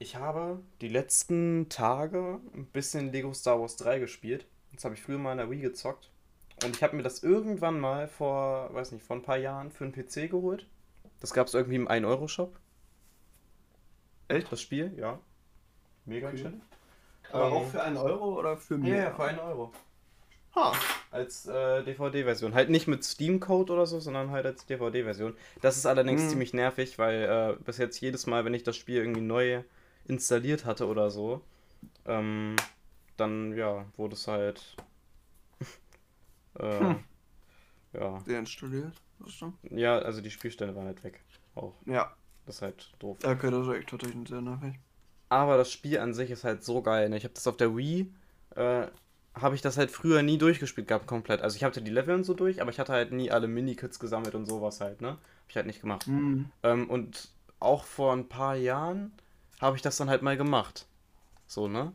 [0.00, 4.46] ich habe die letzten Tage ein bisschen Lego Star Wars 3 gespielt.
[4.72, 6.10] Das habe ich früher mal in der Wii gezockt.
[6.64, 9.84] Und ich habe mir das irgendwann mal vor, weiß nicht, vor ein paar Jahren für
[9.84, 10.66] einen PC geholt.
[11.20, 12.58] Das gab es irgendwie im 1-Euro-Shop.
[14.28, 14.50] Echt?
[14.50, 15.18] Das Spiel, ja.
[16.06, 16.38] Mega okay.
[16.38, 16.62] schön.
[17.30, 19.04] Aber ähm, auch für einen Euro oder für mehr?
[19.04, 19.70] Ja, für einen Euro.
[20.54, 20.72] Ha.
[21.10, 22.54] Als äh, DVD-Version.
[22.54, 25.36] Halt nicht mit Steam-Code oder so, sondern halt als DVD-Version.
[25.60, 26.28] Das ist allerdings hm.
[26.30, 29.62] ziemlich nervig, weil äh, bis jetzt jedes Mal, wenn ich das Spiel irgendwie neu
[30.10, 31.40] installiert hatte oder so,
[32.04, 32.56] ähm,
[33.16, 34.76] dann ja, wurde es halt.
[36.58, 37.04] äh, hm.
[37.92, 38.18] Ja.
[38.26, 38.94] Deinstalliert?
[39.18, 41.20] Was Ja, also die Spielstände waren halt weg.
[41.54, 41.74] Auch.
[41.86, 42.14] Ja.
[42.46, 43.18] Das ist halt doof.
[43.22, 44.74] Okay, das ist echt tatsächlich sehr nervig.
[45.28, 47.08] Aber das Spiel an sich ist halt so geil.
[47.08, 47.16] Ne?
[47.16, 48.12] Ich habe das auf der Wii,
[48.56, 48.86] äh,
[49.34, 51.42] habe ich das halt früher nie durchgespielt gehabt, komplett.
[51.42, 53.98] Also ich hatte die Level und so durch, aber ich hatte halt nie alle Mini-Kits
[54.00, 55.10] gesammelt und sowas halt, ne?
[55.10, 56.06] Hab ich halt nicht gemacht.
[56.08, 56.50] Mhm.
[56.62, 57.28] Ähm, und
[57.60, 59.12] auch vor ein paar Jahren
[59.60, 60.86] habe ich das dann halt mal gemacht.
[61.46, 61.92] So, ne?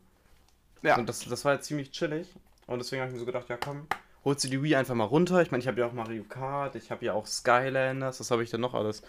[0.82, 0.97] Ja.
[0.97, 2.28] Und das, das war halt ziemlich chillig.
[2.67, 3.88] Und deswegen habe ich mir so gedacht, ja komm,
[4.23, 5.41] holst du die Wii einfach mal runter.
[5.41, 8.43] Ich meine, ich habe ja auch Mario Kart, ich habe ja auch Skylanders, was habe
[8.43, 9.01] ich denn noch alles?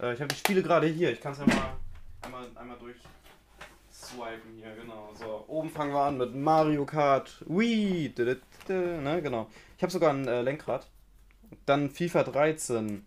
[0.00, 1.76] Äh, ich habe die Spiele gerade hier, ich kann es ja mal
[2.22, 2.96] einmal, einmal durch
[4.08, 5.10] swipen hier, genau.
[5.14, 8.14] So, oben fangen wir an mit Mario Kart Wii.
[8.68, 9.48] Ne, genau.
[9.76, 10.86] Ich habe sogar ein äh, Lenkrad.
[11.64, 13.06] Dann FIFA 13,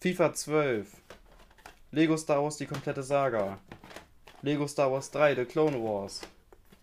[0.00, 0.88] FIFA 12,
[1.90, 3.58] Lego Star Wars die komplette Saga,
[4.46, 6.20] Lego Star Wars 3 The Clone Wars,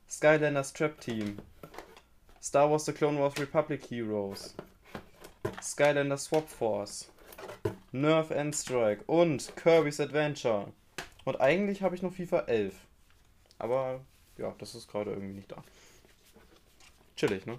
[0.09, 1.37] Skylanders Trap Team,
[2.41, 4.53] Star Wars The Clone Wars Republic Heroes,
[5.61, 7.09] Skylanders Swap Force,
[7.93, 10.73] Nerf End Strike und Kirby's Adventure.
[11.23, 12.75] Und eigentlich habe ich noch FIFA 11.
[13.59, 14.01] Aber
[14.37, 15.63] ja, das ist gerade irgendwie nicht da.
[17.15, 17.57] Chillig, ne?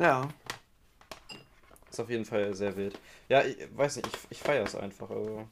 [0.00, 0.28] Ja.
[1.88, 2.98] Ist auf jeden Fall sehr wild.
[3.28, 5.08] Ja, ich weiß nicht, ich, ich feiere es einfach.
[5.08, 5.46] Also,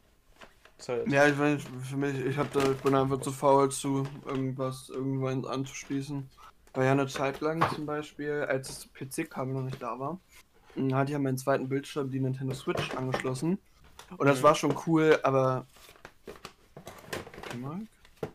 [0.89, 4.07] halt ja, ich weiß, für mich, ich, hab da, ich bin einfach zu faul zu
[4.27, 6.29] irgendwas irgendwann anzuschließen.
[6.75, 10.19] Weil ja eine Zeit lang zum Beispiel, als das PC-Kabel noch nicht da war,
[10.93, 13.59] hatte ich ja meinen zweiten Bildschirm die Nintendo Switch angeschlossen.
[14.17, 14.43] Und das mhm.
[14.43, 15.67] war schon cool, aber.
[17.61, 17.81] Mark?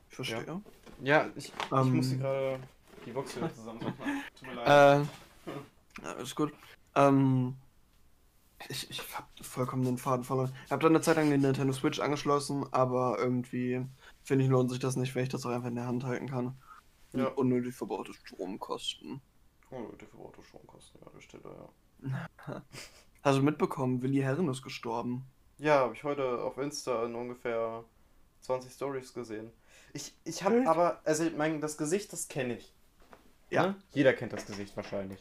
[0.10, 0.46] Ich verstehe.
[0.46, 0.62] Ja.
[1.02, 2.60] Ja, ich, ich ähm, musste gerade
[3.06, 3.96] die Box wieder zusammenfassen.
[4.40, 4.68] Tut mir leid.
[4.68, 6.54] Äh, ja, ist gut.
[6.96, 7.56] Ähm,
[8.70, 10.54] ich, ich hab vollkommen den Faden verloren.
[10.66, 13.86] Ich habe dann eine Zeit lang den Nintendo Switch angeschlossen, aber irgendwie
[14.24, 16.28] finde ich lohnt sich das nicht, wenn ich das auch einfach in der Hand halten
[16.28, 16.58] kann.
[17.14, 17.28] Ja.
[17.28, 19.22] Unnötig verbaute Stromkosten.
[19.70, 21.70] Unnötig verbaute Stromkosten, ja, das steht da,
[22.04, 22.62] ja.
[23.24, 25.26] Hast du mitbekommen, Willi Herren ist gestorben?
[25.58, 27.84] Ja, habe ich heute auf Insta in ungefähr
[28.42, 29.52] 20 Stories gesehen.
[29.94, 32.74] Ich, ich habe aber, also mein, das Gesicht, das kenne ich.
[33.50, 33.68] Ja.
[33.68, 33.76] Ne?
[33.92, 35.20] Jeder kennt das Gesicht wahrscheinlich.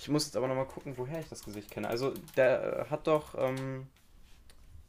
[0.00, 1.86] Ich muss jetzt aber nochmal gucken, woher ich das Gesicht kenne.
[1.86, 3.86] Also, der hat doch, ähm,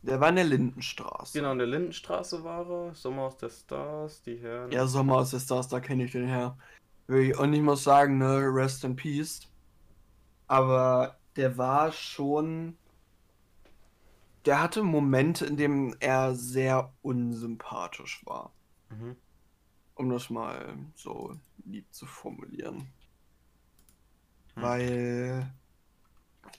[0.04, 1.38] Der war in der Lindenstraße.
[1.38, 2.96] Genau, in der Lindenstraße war er.
[2.96, 4.72] Sommer aus der Stars, die Herren.
[4.72, 6.58] Ja, Sommer aus der Stars, da kenne ich den her.
[7.08, 9.42] Und ich muss sagen, ne, Rest in Peace.
[10.48, 12.78] Aber der war schon.
[14.46, 18.54] Der hatte Momente, in denen er sehr unsympathisch war.
[18.90, 19.18] Mhm.
[19.96, 22.88] Um das mal so lieb zu formulieren.
[24.56, 24.62] Mhm.
[24.62, 25.54] Weil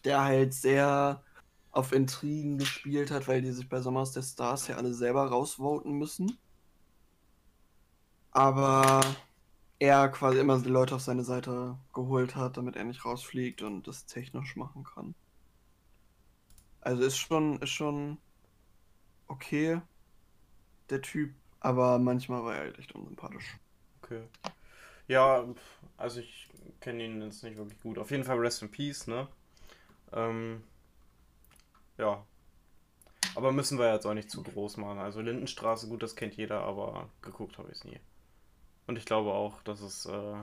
[0.04, 1.24] der halt sehr
[1.70, 5.92] auf Intrigen gespielt hat, weil die sich bei Sommers der Stars ja alle selber rausvoten
[5.92, 6.38] müssen.
[8.30, 9.00] Aber
[9.78, 13.86] er quasi immer die Leute auf seine Seite geholt hat, damit er nicht rausfliegt und
[13.86, 15.14] das technisch machen kann.
[16.80, 18.18] Also ist schon, ist schon
[19.28, 19.80] okay,
[20.90, 23.56] der Typ, aber manchmal war er halt echt unsympathisch.
[24.02, 24.24] Okay.
[25.08, 25.46] Ja,
[25.96, 26.48] also ich
[26.80, 27.98] kenne ihn jetzt nicht wirklich gut.
[27.98, 29.28] Auf jeden Fall Rest in Peace, ne?
[30.12, 30.62] Ähm,
[31.98, 32.24] ja.
[33.34, 34.98] Aber müssen wir jetzt auch nicht zu groß machen.
[34.98, 37.98] Also Lindenstraße, gut, das kennt jeder, aber geguckt habe ich es nie.
[38.86, 40.36] Und ich glaube auch, dass es, äh,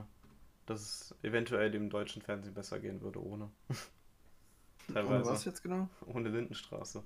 [0.66, 3.50] dass es eventuell dem deutschen Fernsehen besser gehen würde ohne.
[4.92, 5.22] Teilweise.
[5.22, 5.88] Ohne was jetzt genau?
[6.06, 7.02] Ohne Lindenstraße.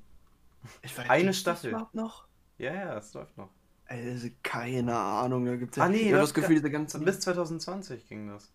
[0.83, 1.71] Ich weiß, Eine Staffel.
[1.71, 2.27] überhaupt noch?
[2.57, 3.51] Ja, ja, es läuft noch.
[3.87, 5.85] Also keine Ahnung, da gibt es ja.
[5.85, 7.05] Ah, nee, das Gefühl, diese ganzen.
[7.05, 8.51] Bis 2020 ging das.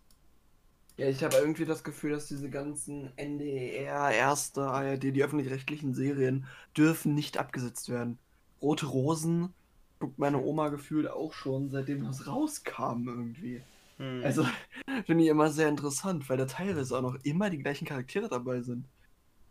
[1.00, 6.44] Ja, ich habe irgendwie das Gefühl, dass diese ganzen NDR, erste ARD, die öffentlich-rechtlichen Serien
[6.76, 8.18] dürfen nicht abgesetzt werden.
[8.60, 9.54] Rote Rosen
[9.98, 13.62] guckt meine Oma gefühlt auch schon, seitdem das rauskam irgendwie.
[13.96, 14.20] Hm.
[14.22, 14.44] Also
[15.06, 18.60] finde ich immer sehr interessant, weil da teilweise auch noch immer die gleichen Charaktere dabei
[18.60, 18.84] sind.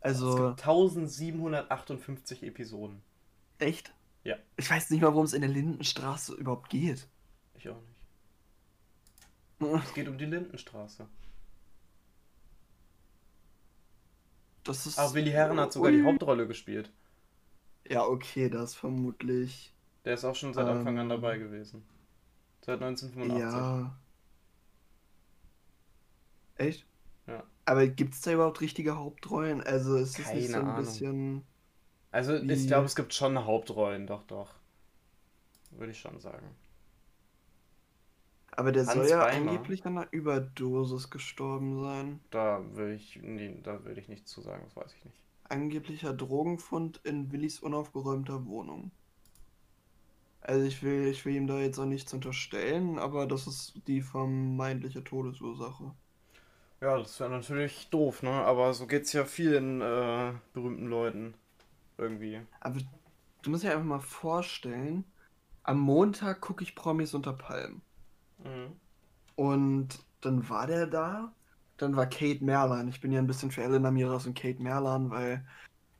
[0.01, 0.29] Also.
[0.29, 3.01] Es gibt 1758 Episoden.
[3.57, 3.91] Echt?
[4.23, 4.35] Ja.
[4.55, 7.07] Ich weiß nicht mal, worum es in der Lindenstraße überhaupt geht.
[7.57, 7.81] Ich auch
[9.59, 9.83] nicht.
[9.83, 11.07] es geht um die Lindenstraße.
[14.69, 14.99] Das ist.
[14.99, 16.91] Aber Willi Herren hat sogar die Hauptrolle gespielt.
[17.87, 19.73] Ja, okay, das vermutlich.
[20.05, 21.83] Der ist auch schon seit Anfang ähm, an dabei gewesen.
[22.61, 23.41] Seit 1985.
[23.41, 23.97] Ja.
[26.57, 26.85] Echt?
[27.25, 27.43] Ja.
[27.65, 29.61] Aber gibt es da überhaupt richtige Hauptrollen?
[29.61, 30.75] Also ist es nicht so ein Ahnung.
[30.75, 31.43] bisschen.
[32.11, 34.53] Also ich glaube, es gibt schon Hauptrollen, doch, doch.
[35.71, 36.45] Würde ich schon sagen.
[38.51, 39.51] Aber der Hans soll ja Weimer.
[39.51, 42.19] angeblich an einer Überdosis gestorben sein.
[42.31, 45.17] Da will ich, nee, da will ich nichts zu sagen, das weiß ich nicht.
[45.49, 48.91] Angeblicher Drogenfund in Willis unaufgeräumter Wohnung.
[50.41, 54.01] Also ich will, ich will ihm da jetzt auch nichts unterstellen, aber das ist die
[54.01, 55.93] vermeintliche Todesursache.
[56.81, 58.31] Ja, das wäre natürlich doof, ne?
[58.31, 61.33] Aber so geht's ja vielen äh, berühmten Leuten.
[61.97, 62.41] Irgendwie.
[62.61, 62.79] Aber
[63.41, 65.03] du musst dir einfach mal vorstellen,
[65.63, 67.81] am Montag gucke ich Promis unter Palmen.
[68.43, 68.75] Mhm.
[69.35, 71.33] Und dann war der da.
[71.77, 72.89] Dann war Kate Merlan.
[72.89, 75.45] Ich bin ja ein bisschen für Elena Miras und Kate Merlan, weil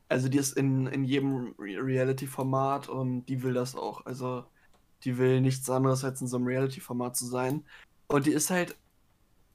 [0.10, 4.06] Also die ist in, in jedem Reality-Format und die will das auch.
[4.06, 4.46] Also
[5.04, 7.64] die will nichts anderes als in so einem Reality-Format zu sein.
[8.08, 8.76] Und die ist halt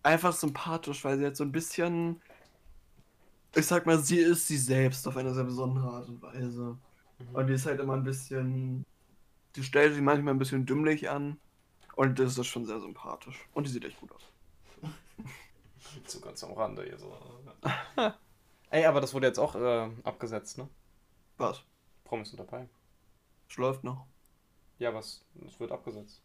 [0.02, 2.20] einfach sympathisch, weil sie halt so ein bisschen
[3.54, 6.78] ich sag mal, sie ist sie selbst auf eine sehr besondere Art und Weise.
[7.18, 7.34] Mhm.
[7.34, 8.84] Und die ist halt immer ein bisschen.
[9.56, 11.38] Die stellt sich manchmal ein bisschen dümmlich an.
[11.94, 13.46] Und das ist schon sehr sympathisch.
[13.52, 14.22] Und die sieht echt gut aus.
[16.06, 17.14] so ganz am Rande hier so.
[18.70, 20.68] Ey, aber das wurde jetzt auch äh, abgesetzt, ne?
[21.36, 21.62] Was?
[22.04, 22.66] Promis und dabei.
[23.50, 24.06] Es läuft noch.
[24.78, 25.22] Ja, was?
[25.46, 26.22] Es wird abgesetzt.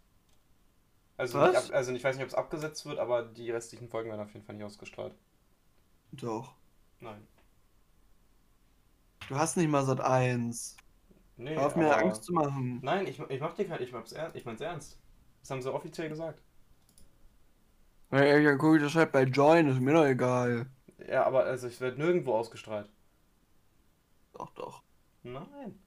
[1.17, 1.49] Also, was?
[1.49, 4.21] Nicht ab, also ich weiß nicht, ob es abgesetzt wird, aber die restlichen Folgen werden
[4.21, 5.13] auf jeden Fall nicht ausgestrahlt.
[6.13, 6.55] Doch.
[6.99, 7.27] Nein.
[9.27, 10.77] Du hast nicht mal Sat 1.
[11.37, 12.79] Nee, Hör auf mir Angst zu machen.
[12.81, 14.97] Nein, ich, ich mach dir kein, ich mach's ernst, ich mein's ernst.
[15.41, 16.41] Das haben sie offiziell gesagt.
[18.11, 20.65] Ja, ja guck ich das halt bei Join, ist mir doch egal.
[21.07, 22.89] Ja, aber also ich werde nirgendwo ausgestrahlt.
[24.33, 24.81] Doch, doch.
[25.23, 25.79] Nein.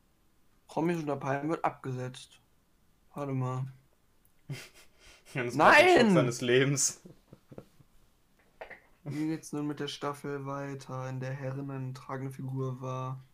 [0.69, 2.41] Promis unter Palmen wird abgesetzt.
[3.15, 3.65] Warte mal.
[5.35, 6.15] Nein!
[6.15, 7.01] seines Lebens.
[9.05, 13.25] Wie geht's nun mit der Staffel weiter, in der Herren eine tragende Figur war?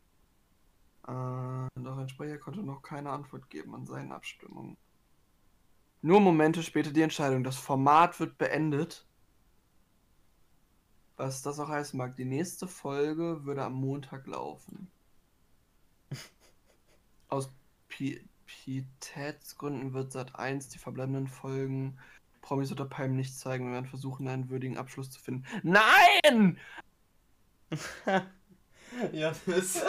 [1.07, 4.77] Äh, doch ein Sprecher konnte noch keine Antwort geben an seinen Abstimmungen.
[6.03, 7.43] Nur Momente später die Entscheidung.
[7.43, 9.07] Das Format wird beendet.
[11.17, 12.15] Was das auch heißen mag.
[12.17, 14.91] Die nächste Folge würde am Montag laufen.
[17.29, 17.51] Aus
[17.89, 21.99] Pietätsgründen wird Sat 1 die verbleibenden Folgen
[22.47, 23.67] Promis oder Palmen nicht zeigen.
[23.67, 25.45] Wir werden versuchen, einen würdigen Abschluss zu finden.
[25.65, 26.59] Nein!
[29.13, 29.83] ja, das.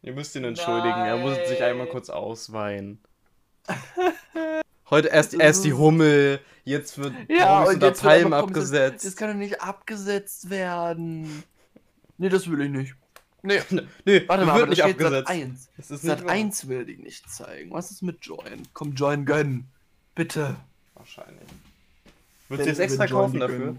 [0.00, 1.06] Ihr müsst ihn entschuldigen, Nein.
[1.08, 2.98] er muss sich einmal kurz ausweinen.
[4.88, 9.04] Heute erst, erst die Hummel, jetzt wird ja, und jetzt Palm abgesetzt.
[9.04, 11.42] Das kann doch nicht abgesetzt werden.
[12.16, 12.94] Nee, das will ich nicht.
[13.46, 13.62] Nee,
[14.04, 15.28] nee warte mal, wird nicht abgesetzt.
[15.28, 15.70] Sat 1.
[15.76, 17.70] Das ist Sat 1 will die nicht zeigen.
[17.70, 18.66] Was ist mit Join?
[18.74, 19.70] Komm, Join gönnen.
[20.16, 20.56] Bitte.
[20.94, 21.48] Wahrscheinlich.
[22.48, 23.76] Würdest du jetzt extra kaufen dafür?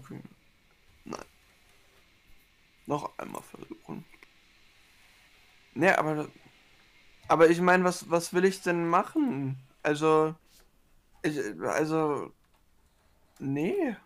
[1.04, 1.20] Nein.
[2.86, 4.06] Noch einmal versuchen.
[5.74, 6.28] Nee, aber.
[7.28, 9.58] Aber ich meine, was, was will ich denn machen?
[9.82, 10.34] Also.
[11.22, 12.32] Ich, also.
[13.38, 13.96] Nee.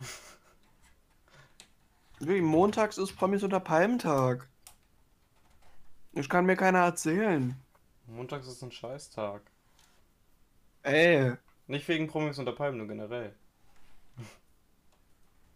[2.20, 4.46] Wie, montags ist Promis unter Palmentag.
[6.16, 7.60] Ich kann mir keiner erzählen.
[8.06, 9.42] Montags ist ein Scheißtag.
[10.82, 11.36] Ey.
[11.66, 13.34] Nicht wegen Promis unter Palmen, nur generell.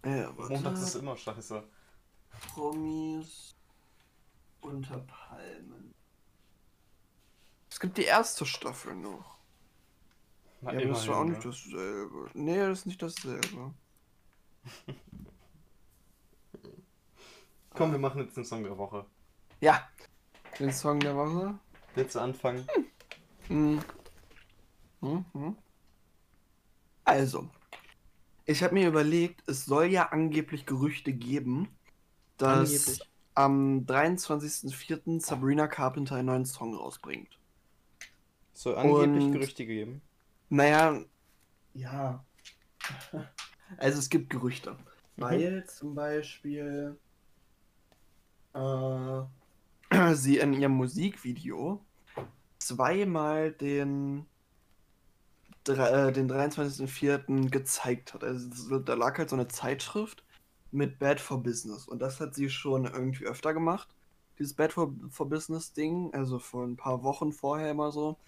[0.04, 1.62] Ja, Montags ist immer scheiße.
[2.52, 3.54] Promis
[4.60, 5.94] unter Palmen.
[7.70, 9.38] Es gibt die erste Staffel noch.
[10.60, 12.30] Na, ja, das ist auch nicht dasselbe.
[12.34, 13.74] Nee, das ist nicht dasselbe.
[17.70, 19.06] Komm, wir machen jetzt den Song der Woche.
[19.60, 19.88] Ja,
[20.58, 21.58] den Song der Woche.
[21.94, 22.66] Willst du anfangen?
[23.48, 23.80] Hm.
[25.00, 25.56] Hm, hm.
[27.04, 27.48] Also,
[28.44, 31.68] ich habe mir überlegt, es soll ja angeblich Gerüchte geben,
[32.36, 33.10] dass angeblich.
[33.34, 35.20] am 23.04.
[35.20, 37.38] Sabrina Carpenter einen neuen Song rausbringt.
[38.52, 40.02] Soll angeblich Und, Gerüchte geben?
[40.48, 41.04] Naja,
[41.74, 42.24] ja.
[43.76, 44.72] Also es gibt Gerüchte.
[44.72, 44.78] Mhm.
[45.16, 46.98] Weil zum Beispiel
[48.54, 49.22] äh,
[50.14, 51.84] sie in ihrem Musikvideo
[52.58, 54.26] zweimal den,
[55.66, 57.50] äh, den 23.04.
[57.50, 58.24] gezeigt hat.
[58.24, 60.24] Also da lag halt so eine Zeitschrift
[60.70, 61.88] mit Bad for Business.
[61.88, 63.88] Und das hat sie schon irgendwie öfter gemacht.
[64.38, 68.18] Dieses Bad for, for Business Ding, also vor ein paar Wochen vorher immer so.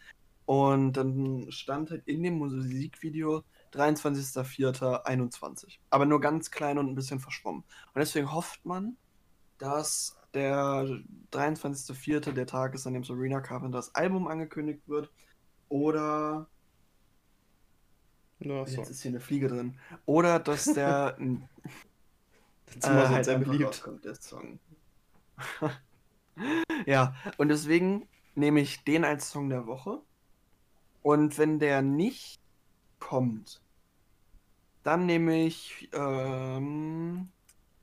[0.46, 5.78] Und dann stand halt in dem Musikvideo 23.04.21.
[5.90, 7.62] Aber nur ganz klein und ein bisschen verschwommen.
[7.94, 8.96] Und deswegen hofft man,
[9.58, 10.86] dass der
[11.32, 12.32] 23.04.
[12.32, 15.10] der Tag ist, an dem Serena Carpenters Album angekündigt wird.
[15.68, 16.48] Oder.
[18.40, 18.64] So.
[18.64, 19.78] Jetzt ist hier eine Fliege drin.
[20.06, 21.16] Oder dass der.
[22.74, 23.82] Jetzt äh, halt sehr beliebt.
[23.82, 24.60] Kommt, der Song.
[26.86, 30.00] ja, und deswegen nehme ich den als Song der Woche.
[31.02, 32.40] Und wenn der nicht
[32.98, 33.60] kommt,
[34.82, 37.28] dann nehme ich, ähm,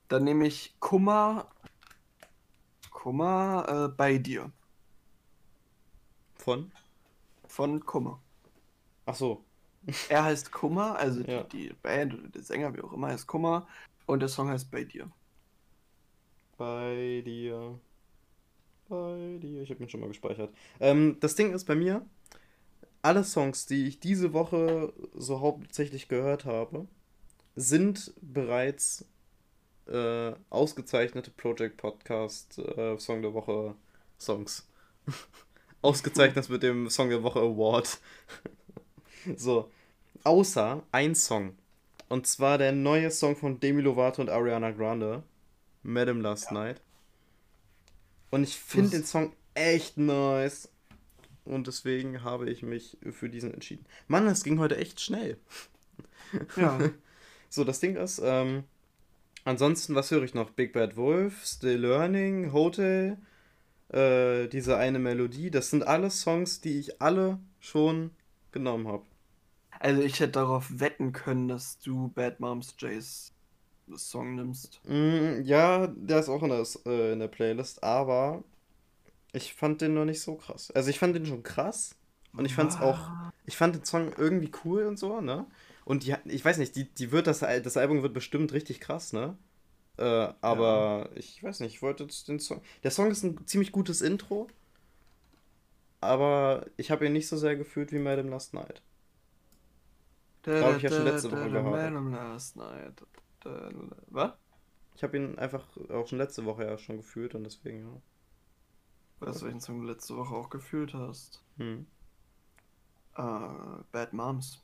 [0.08, 1.48] dann nehme ich Kummer,
[2.98, 4.50] Kummer äh, bei dir.
[6.34, 6.72] Von?
[7.46, 8.20] Von Kummer.
[9.06, 9.44] Ach so.
[10.08, 11.44] Er heißt Kummer, also ja.
[11.44, 13.68] die, die, Band oder der Sänger, wie auch immer, heißt Kummer.
[14.06, 15.08] Und der Song heißt Bei dir.
[16.56, 17.78] Bei dir.
[18.88, 19.62] Bei dir.
[19.62, 20.52] Ich habe ihn schon mal gespeichert.
[20.80, 22.04] Ähm, das Ding ist bei mir,
[23.00, 26.88] alle Songs, die ich diese Woche so hauptsächlich gehört habe,
[27.54, 29.06] sind bereits
[29.88, 33.74] äh, ausgezeichnete Project Podcast äh, Song der Woche
[34.18, 34.66] Songs.
[35.82, 37.98] Ausgezeichnet mit dem Song der Woche Award.
[39.36, 39.70] so.
[40.24, 41.56] Außer ein Song.
[42.08, 45.22] Und zwar der neue Song von Demi Lovato und Ariana Grande.
[45.82, 46.52] Madam Last ja.
[46.54, 46.80] Night.
[48.30, 50.68] Und ich finde den Song echt nice.
[51.44, 53.86] Und deswegen habe ich mich für diesen entschieden.
[54.06, 55.38] Mann, es ging heute echt schnell.
[56.56, 56.78] Ja.
[57.48, 58.64] so, das Ding ist, ähm,
[59.48, 60.50] ansonsten, was höre ich noch?
[60.50, 63.18] Big Bad Wolf, Still Learning, Hotel,
[63.88, 65.50] äh, diese eine Melodie.
[65.50, 68.10] Das sind alles Songs, die ich alle schon
[68.52, 69.04] genommen habe.
[69.80, 73.32] Also ich hätte darauf wetten können, dass du Bad Moms Jays
[73.96, 74.80] Song nimmst.
[74.84, 78.44] Mm, ja, der ist auch in der, äh, in der Playlist, aber
[79.32, 80.70] ich fand den noch nicht so krass.
[80.72, 81.94] Also ich fand den schon krass.
[82.34, 83.10] Und ich fand's auch.
[83.46, 85.46] Ich fand den Song irgendwie cool und so, ne?
[85.88, 89.14] Und die, ich weiß nicht, die, die wird das, das Album wird bestimmt richtig krass,
[89.14, 89.38] ne?
[89.96, 91.16] Äh, aber ja.
[91.16, 92.60] ich weiß nicht, ich wollte den Song.
[92.82, 94.48] Der Song ist ein ziemlich gutes Intro.
[96.02, 98.82] Aber ich habe ihn nicht so sehr gefühlt wie Madam Last Night.
[100.42, 101.64] Glaube ich ja schon letzte Woche gehört.
[101.64, 103.02] Madam Last Night.
[104.08, 104.32] Was?
[104.94, 109.26] Ich habe ihn einfach auch schon letzte Woche ja schon gefühlt und deswegen, ja.
[109.26, 111.42] Weißt du, welchen Song du letzte Woche auch gefühlt hast?
[111.56, 111.86] Hm.
[113.16, 114.60] Uh, Bad Moms.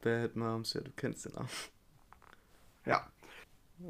[0.00, 1.48] Bad Moms, ja, du kennst den auch.
[2.86, 3.10] Ja.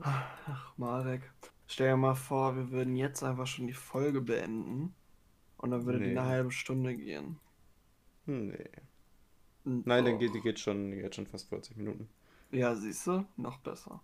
[0.01, 1.23] Ach, Marek.
[1.67, 4.95] Stell dir mal vor, wir würden jetzt einfach schon die Folge beenden.
[5.59, 6.07] Und dann würde nee.
[6.07, 7.39] die eine halbe Stunde gehen.
[8.27, 8.69] Nee.
[9.65, 12.09] Nein, dann geht die geht schon, die geht schon fast 40 Minuten.
[12.51, 13.25] Ja, siehst du?
[13.37, 14.01] Noch besser.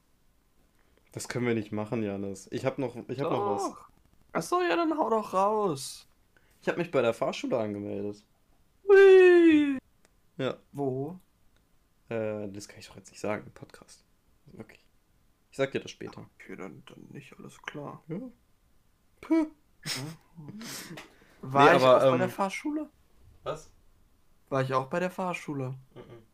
[1.12, 2.46] Das können wir nicht machen, Janis.
[2.52, 3.74] Ich hab noch, ich hab noch was.
[4.32, 6.06] Achso, ja, dann hau doch raus.
[6.60, 8.22] Ich habe mich bei der Fahrschule angemeldet.
[8.86, 9.78] Hui.
[10.36, 10.56] Ja.
[10.72, 11.18] Wo?
[12.08, 14.04] Äh, das kann ich doch jetzt nicht sagen im Podcast.
[14.58, 14.78] Okay.
[15.50, 16.26] Ich sag dir das später.
[16.34, 18.02] Okay, dann, dann nicht, alles klar.
[18.08, 18.20] Ja.
[19.20, 19.46] Puh.
[21.42, 22.90] War nee, ich aber, auch ähm, bei der Fahrschule?
[23.42, 23.70] Was?
[24.48, 25.70] War ich auch bei der Fahrschule?
[25.94, 26.26] Mhm.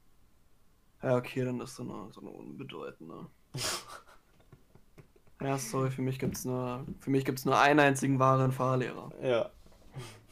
[1.02, 3.26] Ja, okay, dann ist so eine, so eine unbedeutende.
[5.42, 9.10] ja, sorry, für mich gibt's nur, für mich gibt's nur einen einzigen wahren Fahrlehrer.
[9.22, 9.50] Ja.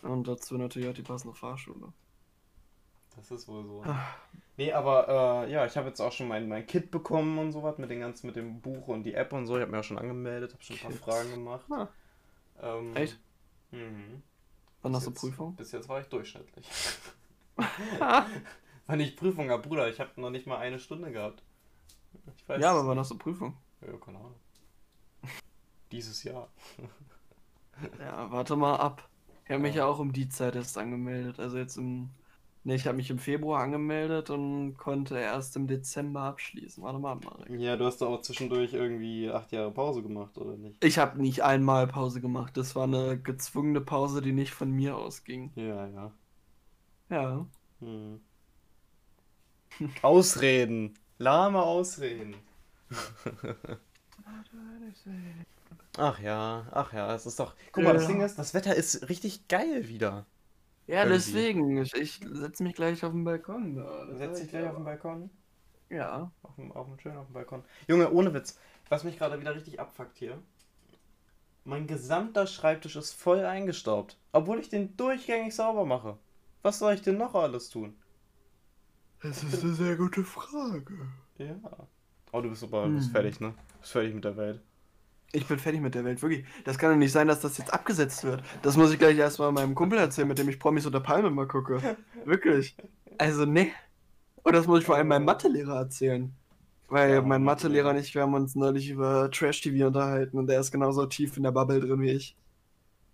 [0.03, 1.93] Und dazu natürlich auch die passende Fahrschule.
[3.21, 3.83] Das ist wohl so.
[3.85, 4.15] Ah.
[4.57, 7.63] Nee, aber äh, ja, ich habe jetzt auch schon mein, mein Kit bekommen und so
[7.63, 9.57] was mit den ganzen, mit dem Buch und die App und so.
[9.57, 11.15] Ich habe mir auch schon angemeldet, habe schon ein paar.
[11.15, 11.67] Fragen gemacht.
[11.71, 11.89] Ah.
[12.63, 13.19] Ähm, Echt?
[13.73, 14.23] Mhm.
[14.81, 15.55] Wann hast du Prüfung?
[15.55, 16.67] Bis jetzt war ich durchschnittlich.
[18.87, 21.43] wann ich Prüfung habe, Bruder, ich habe noch nicht mal eine Stunde gehabt.
[22.49, 23.55] ja, aber wann hast du Prüfung?
[23.83, 24.35] Ja, keine Ahnung.
[25.93, 26.49] Dieses Jahr.
[27.99, 29.07] ja, warte mal ab.
[29.45, 31.39] Ich habe mich ja auch um die Zeit erst angemeldet.
[31.39, 32.11] Also jetzt im
[32.63, 36.83] Ne, ich habe mich im Februar angemeldet und konnte erst im Dezember abschließen.
[36.83, 37.49] Warte mal, Marek.
[37.59, 40.85] Ja, du hast da auch zwischendurch irgendwie acht Jahre Pause gemacht, oder nicht?
[40.85, 42.59] Ich habe nicht einmal Pause gemacht.
[42.59, 45.53] Das war eine gezwungene Pause, die nicht von mir ausging.
[45.55, 46.13] Ja, ja.
[47.09, 47.47] Ja.
[47.81, 48.21] Hm.
[50.03, 50.99] Ausreden.
[51.17, 52.35] Lahme Ausreden.
[55.97, 57.55] ach ja, ach ja, es ist doch.
[57.73, 60.27] Guck mal, das Ding ist, das Wetter ist richtig geil wieder.
[60.91, 61.15] Ja, Irgendwie.
[61.15, 61.77] deswegen.
[61.77, 63.77] Ich, ich setze mich gleich auf den Balkon.
[63.77, 64.13] Da.
[64.17, 65.31] Setz dich gleich auf den Balkon?
[65.89, 66.33] Ja.
[66.43, 67.63] Auf dem, auf dem, schön auf dem Balkon.
[67.87, 68.59] Junge, ohne Witz.
[68.89, 70.43] Was mich gerade wieder richtig abfuckt hier.
[71.63, 74.19] Mein gesamter Schreibtisch ist voll eingestaubt.
[74.33, 76.19] Obwohl ich den durchgängig sauber mache.
[76.63, 77.97] Was soll ich denn noch alles tun?
[79.23, 81.07] Das ist eine sehr gute Frage.
[81.39, 81.55] Ja.
[82.33, 82.97] Oh, du bist aber hm.
[82.97, 83.55] bist fertig, ne?
[83.75, 84.61] Du bist fertig mit der Welt.
[85.33, 86.45] Ich bin fertig mit der Welt, wirklich.
[86.65, 88.43] Das kann doch nicht sein, dass das jetzt abgesetzt wird.
[88.63, 91.47] Das muss ich gleich erstmal meinem Kumpel erzählen, mit dem ich Promis unter Palme mal
[91.47, 91.81] gucke.
[92.25, 92.77] Wirklich.
[93.19, 93.69] Also, ne.
[94.43, 96.33] Und das muss ich vor allem meinem Mathelehrer erzählen.
[96.89, 100.59] Weil ja, mein Mathelehrer und ich, wir haben uns neulich über Trash-TV unterhalten und der
[100.59, 102.37] ist genauso tief in der Bubble drin wie ich.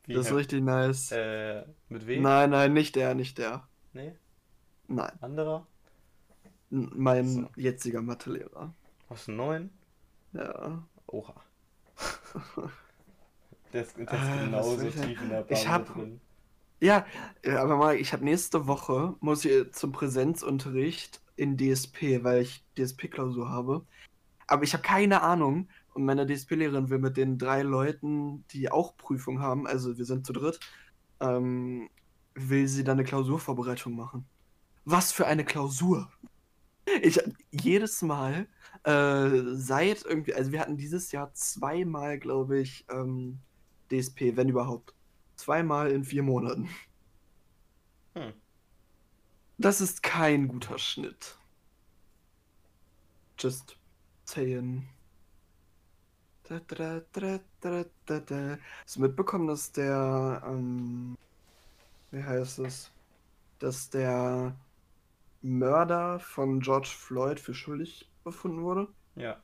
[0.07, 1.13] Wie das ist richtig nice.
[1.13, 2.23] Äh, mit wem?
[2.23, 3.69] Nein, nein, nicht der, nicht der.
[3.93, 4.15] Nee?
[4.89, 5.13] Nein.
[5.21, 5.67] Anderer?
[6.71, 7.49] mein so.
[7.57, 8.75] jetziger Mathelehrer.
[9.09, 9.71] Hast du einen neuen?
[10.33, 10.83] Ja.
[11.07, 11.35] Oha.
[13.73, 16.21] der ist ah, genauso tief in der Bubble ich hab, drin.
[16.81, 17.07] Ja,
[17.45, 23.49] aber mal, ich habe nächste Woche, muss ich zum Präsenzunterricht in DSP, weil ich DSP-Klausur
[23.49, 23.87] habe.
[24.47, 28.97] Aber ich habe keine Ahnung und meine DSP-Lehrerin will mit den drei Leuten, die auch
[28.97, 30.61] Prüfung haben, also wir sind zu dritt,
[31.21, 31.89] ähm,
[32.35, 34.27] will sie dann eine Klausurvorbereitung machen.
[34.85, 36.11] Was für eine Klausur!
[37.03, 37.21] Ich
[37.51, 38.47] jedes Mal
[38.85, 43.41] äh, seit irgendwie, also wir hatten dieses Jahr zweimal, glaube ich, ähm,
[43.91, 44.95] DSP, wenn überhaupt.
[45.37, 46.69] Zweimal in vier Monaten.
[48.15, 48.33] Hm.
[49.59, 51.37] Das ist kein guter Schnitt.
[53.39, 53.77] Just
[54.25, 54.89] saying.
[56.45, 58.59] Da, da, da, da, da, da.
[58.85, 61.17] Hast du mitbekommen, dass der, ähm,
[62.13, 62.91] wie heißt es?
[63.59, 64.55] Dass der
[65.47, 68.89] Mörder von George Floyd für schuldig befunden wurde?
[69.15, 69.37] Ja.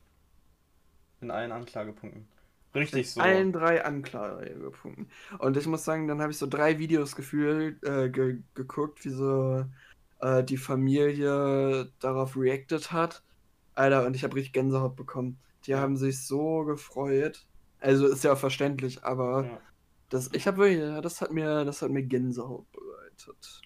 [1.21, 2.27] In allen Anklagepunkten.
[2.75, 3.21] Richtig so.
[3.21, 5.07] allen drei Anklagepunkten.
[5.37, 9.09] Und ich muss sagen, dann habe ich so drei Videos gefühlt, äh, ge geguckt, wie
[9.09, 9.65] so
[10.19, 13.23] äh, die Familie darauf reacted hat.
[13.75, 15.39] Alter, und ich habe richtig Gänsehaut bekommen.
[15.65, 15.79] Die ja.
[15.79, 17.45] haben sich so gefreut.
[17.79, 19.59] Also ist ja auch verständlich, aber ja.
[20.09, 23.61] das, ich habe wirklich, das hat mir, das hat mir Gänsehaut bereitet.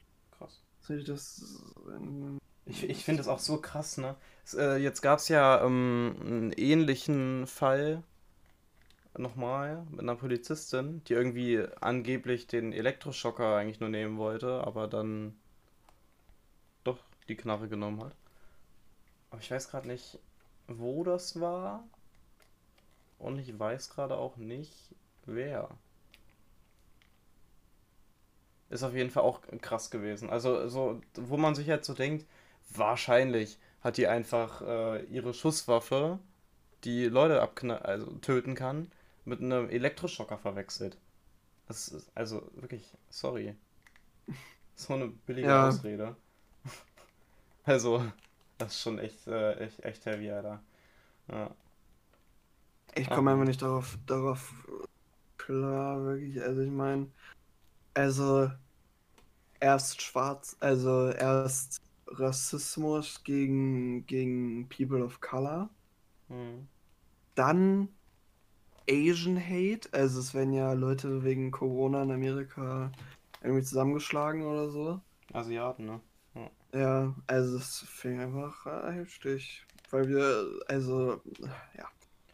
[0.88, 0.96] Krass.
[0.96, 1.64] Soll ich das.
[2.66, 4.16] Ich, finde es auch so krass, ne?
[4.54, 8.04] Äh, jetzt gab es ja ähm, einen ähnlichen Fall
[9.18, 15.36] nochmal mit einer Polizistin, die irgendwie angeblich den Elektroschocker eigentlich nur nehmen wollte, aber dann
[16.84, 18.16] doch die Knarre genommen hat.
[19.30, 20.20] Aber ich weiß gerade nicht,
[20.68, 21.84] wo das war.
[23.18, 24.94] Und ich weiß gerade auch nicht,
[25.26, 25.70] wer.
[28.70, 30.30] Ist auf jeden Fall auch krass gewesen.
[30.30, 32.26] Also, so, wo man sich jetzt so denkt,
[32.70, 36.20] wahrscheinlich hat die einfach äh, ihre Schusswaffe,
[36.84, 38.92] die Leute abknall also töten kann,
[39.26, 40.98] mit einem Elektroschocker verwechselt.
[41.68, 43.56] Das ist also wirklich, sorry.
[44.80, 45.68] So eine billige ja.
[45.68, 46.16] Ausrede.
[47.64, 48.06] Also,
[48.60, 50.62] das ist schon echt, äh, echt, echt heavy, Alter.
[51.30, 51.52] Ja.
[52.96, 54.54] Ich komme einfach nicht darauf, darauf
[55.38, 56.42] klar, wirklich.
[56.42, 57.08] Also ich meine,
[57.98, 58.52] also
[59.60, 65.70] erst schwarz, also erst Rassismus gegen, gegen People of Color.
[66.30, 66.68] Mhm.
[67.34, 67.90] Dann
[68.90, 69.90] Asian Hate.
[69.92, 72.92] Also es werden ja Leute wegen Corona in Amerika
[73.42, 75.02] irgendwie zusammengeschlagen oder so.
[75.34, 76.02] Asiaten, ne?
[76.36, 79.66] Ja, ja also das fing einfach äh, heftig.
[79.90, 81.22] Weil wir, also,
[81.76, 81.86] ja,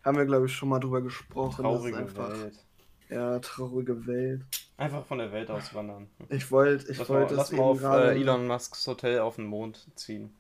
[0.04, 1.64] haben wir glaube ich schon mal drüber gesprochen.
[1.64, 2.66] Traurige einfach, Welt.
[3.14, 4.42] Ja, traurige Welt.
[4.78, 6.08] Einfach von der Welt auswandern.
[6.30, 8.14] Ich wollte, ich wollte Lass mal auf grade...
[8.14, 10.34] äh, Elon Musks Hotel auf den Mond ziehen.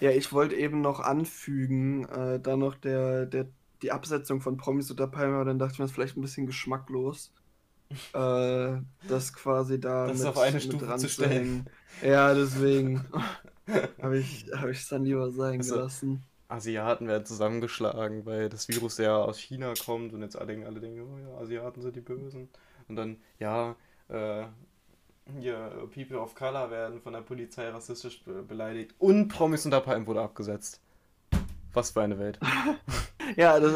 [0.00, 3.46] Ja, ich wollte eben noch anfügen, äh, da noch der, der,
[3.82, 6.46] die Absetzung von Promis unter Palmer, dann dachte ich mir, das ist vielleicht ein bisschen
[6.46, 7.32] geschmacklos.
[8.14, 8.76] äh,
[9.08, 11.68] das quasi da das mit, auf eine Stufe zu stellen.
[12.02, 13.04] Ja, deswegen
[14.02, 16.22] habe ich es hab dann lieber sein also, gelassen.
[16.54, 21.02] Asiaten werden zusammengeschlagen, weil das Virus ja aus China kommt und jetzt alle, alle denken,
[21.02, 22.48] oh ja, Asiaten sind die Bösen.
[22.88, 23.76] Und dann, ja,
[24.08, 24.44] äh,
[25.38, 30.06] hier, People of Color werden von der Polizei rassistisch be beleidigt und Promis unter Palmen
[30.06, 30.80] wurde abgesetzt.
[31.72, 32.38] Was für eine Welt.
[33.36, 33.74] ja, das,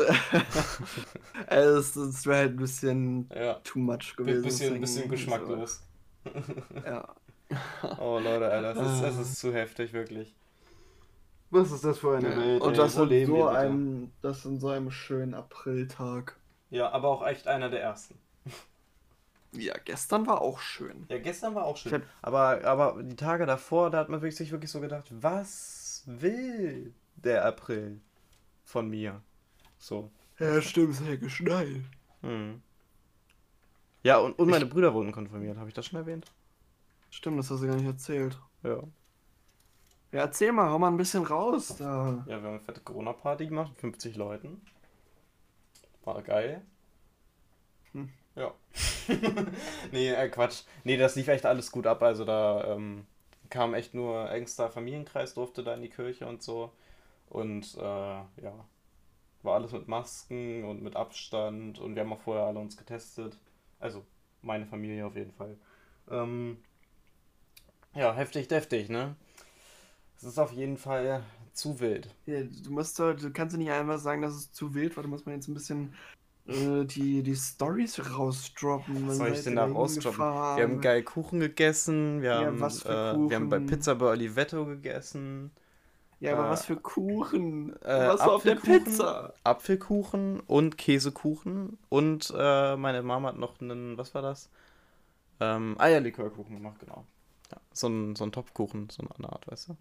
[1.47, 3.55] also das, das wäre halt ein bisschen ja.
[3.64, 4.43] too much gewesen.
[4.43, 5.83] Bisschen, bisschen geschmacklos.
[6.85, 7.09] ja.
[7.99, 10.35] Oh Leute, Alter, das ist, das ist zu heftig, wirklich.
[11.51, 12.36] Was ist das für eine ja.
[12.36, 12.62] Welt?
[12.62, 16.36] Und das, in so einem, das in so einem schönen Apriltag.
[16.70, 18.18] Ja, aber auch echt einer der ersten.
[19.53, 21.07] Ja, gestern war auch schön.
[21.09, 21.92] Ja, gestern war auch schön.
[21.92, 22.03] Hab...
[22.20, 27.46] Aber, aber die Tage davor, da hat man sich wirklich so gedacht, was will der
[27.46, 28.01] April
[28.64, 29.22] von mir?
[29.78, 30.11] So.
[30.38, 31.82] Ja, stimmt, es hat ja geschneit.
[32.20, 32.61] Hm.
[34.03, 34.70] Ja, und, und meine ich...
[34.70, 35.57] Brüder wurden konfirmiert.
[35.57, 36.30] Habe ich das schon erwähnt?
[37.11, 38.38] Stimmt, das hast du gar nicht erzählt.
[38.62, 38.82] Ja.
[40.12, 42.24] Ja, erzähl mal, hau mal ein bisschen raus da.
[42.26, 44.61] Ja, wir haben eine fette Corona-Party gemacht mit 50 Leuten.
[46.04, 46.62] War geil.
[47.92, 48.11] Hm.
[48.34, 48.54] Ja.
[49.92, 50.62] nee, äh, Quatsch.
[50.84, 52.02] Nee, das lief echt alles gut ab.
[52.02, 53.06] Also da ähm,
[53.50, 56.72] kam echt nur engster Familienkreis, durfte da in die Kirche und so.
[57.28, 58.54] Und äh, ja,
[59.42, 63.38] war alles mit Masken und mit Abstand und wir haben auch vorher alle uns getestet.
[63.80, 64.04] Also
[64.42, 65.56] meine Familie auf jeden Fall.
[66.11, 66.59] Ähm,
[67.94, 69.16] ja, heftig, deftig, ne?
[70.18, 72.08] Es ist auf jeden Fall zu wild.
[72.26, 75.08] Ja, du musst doch, du kannst nicht einfach sagen, dass es zu wild war, du
[75.08, 75.94] musst mal jetzt ein bisschen
[76.48, 79.06] äh, die, die Stories rausdroppen.
[79.06, 80.18] Was soll ich denn da rausdroppen?
[80.18, 84.66] Wir haben geil Kuchen gegessen, wir, ja, haben, äh, wir haben bei Pizza bei Olivetto
[84.66, 85.52] gegessen.
[86.20, 87.76] Ja, aber äh, was für Kuchen?
[87.82, 89.34] Äh, was war auf der Pizza?
[89.44, 91.78] Apfelkuchen und Käsekuchen.
[91.90, 94.48] Und äh, meine Mama hat noch einen, was war das?
[95.38, 97.04] Ähm, Eierlikörkuchen gemacht, genau.
[97.52, 99.76] Ja, so ein, so ein Topfkuchen, so eine Art, weißt du?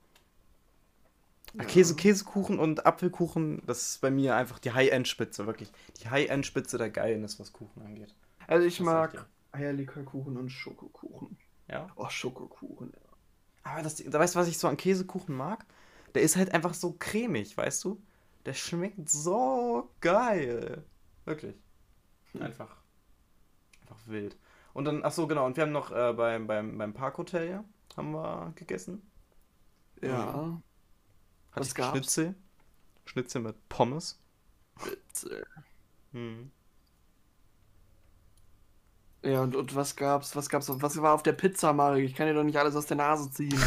[1.54, 1.64] Ja.
[1.64, 5.72] Käse, Käsekuchen und Apfelkuchen, das ist bei mir einfach die High-End-Spitze, wirklich.
[6.02, 8.14] Die High-End-Spitze der Geilnis, was Kuchen angeht.
[8.48, 11.38] Also ich das mag Eierlikörkuchen und Schokokuchen.
[11.68, 11.90] Ja?
[11.96, 13.72] Oh, Schokokuchen, ja.
[13.72, 15.66] Aber das, da weißt du, was ich so an Käsekuchen mag?
[16.14, 18.02] Der ist halt einfach so cremig, weißt du?
[18.46, 20.86] Der schmeckt so geil.
[21.26, 21.56] Wirklich.
[22.32, 22.44] Hm.
[22.44, 22.78] Einfach.
[23.82, 24.38] Einfach wild.
[24.74, 27.64] Und dann, ach so, genau, und wir haben noch äh, beim, beim, beim Parkhotel, ja,
[27.98, 29.02] haben wir gegessen.
[30.02, 30.62] Ja.
[31.58, 31.92] Hatte Was gab's?
[31.92, 32.36] Schnitzel.
[33.06, 34.20] Schnitzel mit Pommes.
[34.80, 35.46] Schnitzel.
[36.14, 36.52] Hm.
[39.24, 40.36] Ja, und, und was gab's?
[40.36, 40.70] Was gab's?
[40.70, 42.06] Was war auf der Pizza, Mario?
[42.06, 43.60] Ich kann dir doch nicht alles aus der Nase ziehen.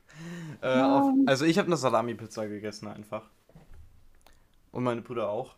[0.60, 3.28] äh, auf, also ich habe eine Salami-Pizza gegessen einfach.
[4.70, 5.54] Und meine Brüder auch.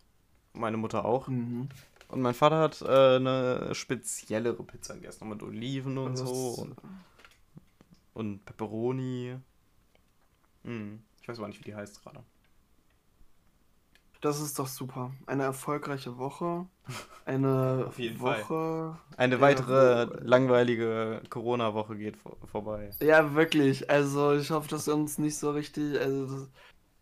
[0.52, 1.28] Meine Mutter auch.
[1.28, 1.68] Mhm.
[2.08, 6.20] Und mein Vater hat äh, eine speziellere Pizza gegessen, mit Oliven und was?
[6.20, 6.54] so.
[6.62, 6.76] Und,
[8.14, 9.36] und Pepperoni.
[10.64, 11.02] Hm.
[11.22, 12.22] Ich weiß aber nicht, wie die heißt gerade.
[14.20, 15.12] Das ist doch super.
[15.26, 16.66] Eine erfolgreiche Woche.
[17.24, 18.44] Eine Auf jeden Woche.
[18.44, 18.98] Fall.
[19.16, 20.20] Eine weitere Woche.
[20.22, 22.90] langweilige Corona-Woche geht vor vorbei.
[23.00, 23.88] Ja, wirklich.
[23.88, 25.98] Also ich hoffe, dass uns nicht so richtig.
[25.98, 26.50] Also, das,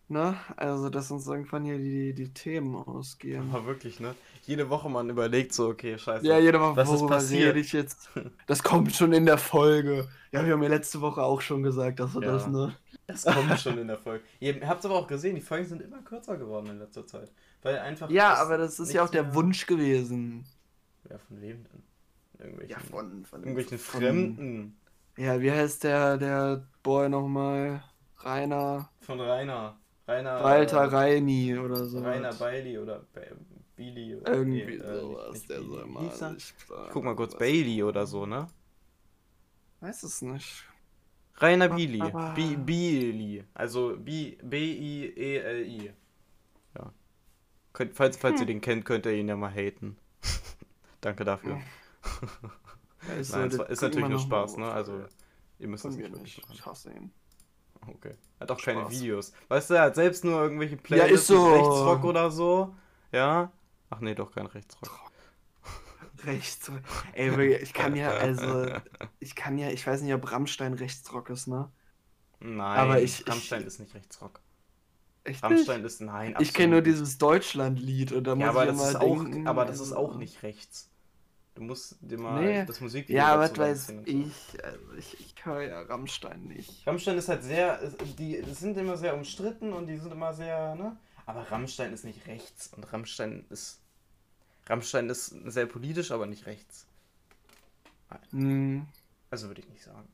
[0.07, 0.37] ne?
[0.57, 3.51] Also, dass uns irgendwann hier die, die Themen ausgehen.
[3.53, 4.15] Aber wirklich, ne?
[4.47, 6.25] Jede Woche man überlegt so, okay, scheiße.
[6.25, 7.57] Ja, jede Woche, was ist passiert?
[7.57, 8.11] ich jetzt?
[8.47, 10.09] Das kommt schon in der Folge.
[10.31, 12.33] Ja, wir haben ja letzte Woche auch schon gesagt, dass wir ja.
[12.33, 12.77] das, ne?
[13.09, 14.23] Das kommt schon in der Folge.
[14.39, 17.33] Ihr habt es aber auch gesehen, die Folgen sind immer kürzer geworden in letzter Zeit.
[17.63, 18.11] Weil einfach.
[18.11, 20.45] Ja, das aber das ist ja auch der Wunsch gewesen.
[21.09, 21.83] Ja, von wem denn?
[22.39, 24.77] Irgendwelchen, ja, von, von irgendwelchen von, Fremden.
[25.17, 27.83] Ja, wie heißt der, der Boy nochmal?
[28.19, 28.91] Rainer.
[29.01, 29.79] Von Rainer.
[30.07, 30.45] Rainer.
[30.45, 32.01] Walter äh, Reini oder so.
[32.01, 33.05] Rainer Bailey oder
[33.75, 34.17] Billy.
[34.17, 36.35] Oder Irgendwie nee, äh, sowas, nicht, der soll mal.
[36.37, 36.55] Ich
[36.91, 38.49] guck mal kurz, Bailey oder so, ne?
[39.81, 40.65] Weiß es nicht.
[41.41, 42.03] Rainer Bili.
[42.35, 43.45] Bili.
[43.55, 45.93] Also B-I-E-L-I.
[46.77, 46.93] Ja.
[47.73, 48.41] Könnt, falls, falls hm.
[48.41, 49.97] ihr den kennt, könnt ihr ihn ja mal haten.
[51.01, 51.61] Danke dafür.
[53.07, 54.73] Ja, ist, Nein, so, ist natürlich nur Spaß, ne?
[54.73, 55.05] Also,
[55.61, 57.13] ihr müsst das nicht wirklich Ich hasse ihn.
[57.87, 58.15] Okay.
[58.39, 59.33] Er hat auch keine Videos.
[59.47, 61.55] Weißt du, er hat selbst nur irgendwelche Playlists ja, ist so.
[61.55, 62.75] Rechtsrock oder so.
[63.13, 63.53] Ja.
[63.89, 65.08] Ach nee, doch kein Rechtsrock.
[66.25, 66.81] Rechtsrock.
[67.13, 68.67] Ey, ich kann ja, also,
[69.21, 71.71] ich kann ja, ich weiß nicht, ob Rammstein Rechtsrock ist, ne?
[72.41, 74.41] Nein, aber ich, Rammstein ich, ist nicht Rechtsrock.
[75.25, 75.93] Echt Rammstein nicht?
[75.93, 76.35] ist nein.
[76.39, 79.47] Ich kenne nur dieses Deutschland-Lied und da muss ja, aber ich das ja mal denken,
[79.47, 80.91] auch, Aber das ist auch nicht rechts.
[81.55, 82.65] Du musst dir mal nee.
[82.65, 86.87] das Musikvideo Ja, was weiß ich, also ich, ich höre ja Rammstein nicht.
[86.87, 87.81] Rammstein ist halt sehr,
[88.17, 90.97] die sind immer sehr umstritten und die sind immer sehr, ne?
[91.27, 93.81] Aber Rammstein ist nicht rechts und Rammstein ist,
[94.69, 96.87] Rammstein ist sehr politisch, aber nicht rechts.
[98.31, 98.87] Hm.
[99.31, 100.09] Also würde ich nicht sagen.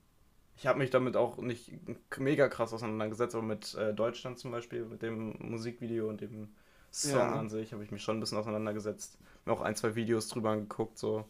[0.56, 1.72] Ich habe mich damit auch nicht
[2.16, 6.48] mega krass auseinandergesetzt, aber mit äh, Deutschland zum Beispiel, mit dem Musikvideo und dem
[6.90, 7.32] Song ja.
[7.34, 9.18] an sich, habe ich mich schon ein bisschen auseinandergesetzt.
[9.44, 11.24] Mir auch ein, zwei Videos drüber angeguckt, so.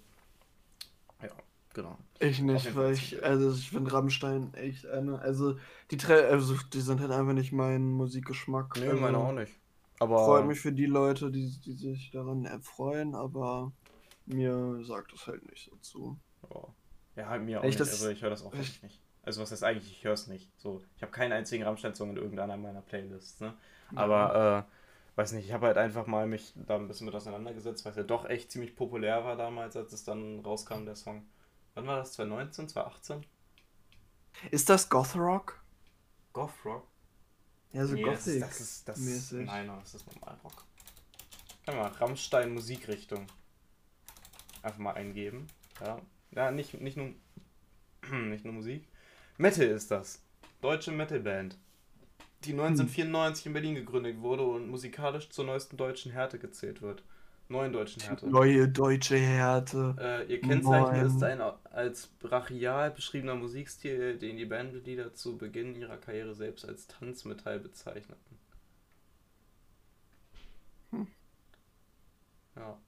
[1.22, 1.30] Ja,
[1.72, 1.98] genau.
[2.18, 5.58] Ich nicht, weil ich, also ich finde Rammstein echt eine, also
[5.90, 8.76] die, also die sind halt einfach nicht mein Musikgeschmack.
[8.76, 9.52] Nee, also, meine auch nicht.
[10.05, 10.24] Aber.
[10.24, 13.72] Freut mich für die Leute, die, die sich daran erfreuen, aber
[14.26, 16.18] mir sagt das halt nicht so zu.
[17.16, 17.80] Ja, ja mir auch ich nicht.
[17.80, 19.00] Das, also ich höre das auch echt nicht.
[19.22, 20.50] Also was heißt eigentlich, ich höre es nicht.
[20.61, 23.55] So, ich habe keinen einzigen Rammstein-Song in irgendeiner meiner Playlists, ne?
[23.94, 27.84] Aber, äh, weiß nicht, ich habe halt einfach mal mich da ein bisschen mit auseinandergesetzt,
[27.84, 31.26] weil es ja doch echt ziemlich populär war damals, als es dann rauskam, der Song.
[31.74, 32.12] Wann war das?
[32.12, 33.26] 2019, 2018?
[34.50, 36.93] Ist das Goth Rock?
[37.74, 38.40] Ja, so nee, Gothic.
[38.40, 40.64] Das ist, das ist, das, nein, das ist normal Rock.
[41.66, 43.26] Kann mal Rammstein Musikrichtung
[44.62, 45.48] einfach mal eingeben.
[45.80, 46.00] Ja,
[46.30, 47.12] ja nicht, nicht, nur,
[48.12, 48.86] nicht nur Musik.
[49.38, 50.22] Metal ist das.
[50.60, 51.58] Deutsche Metalband.
[52.44, 53.50] Die 1994 hm.
[53.50, 57.02] in Berlin gegründet wurde und musikalisch zur neuesten deutschen Härte gezählt wird.
[57.49, 58.26] Neuen deutschen Härte.
[58.26, 59.95] Neue deutsche Härte.
[60.01, 61.07] Äh, ihr Kennzeichen Neun.
[61.07, 66.86] ist ein als brachial beschriebener Musikstil, den die Bandmitglieder zu Beginn ihrer Karriere selbst als
[66.86, 68.38] Tanzmetall bezeichneten.
[70.90, 71.07] Hm.
[72.57, 72.78] Ja.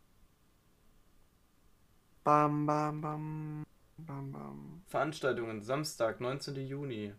[2.25, 3.67] Bam, bam, bam.
[3.99, 4.83] Bam, bam.
[4.87, 6.57] Veranstaltungen Samstag, 19.
[6.67, 7.13] Juni.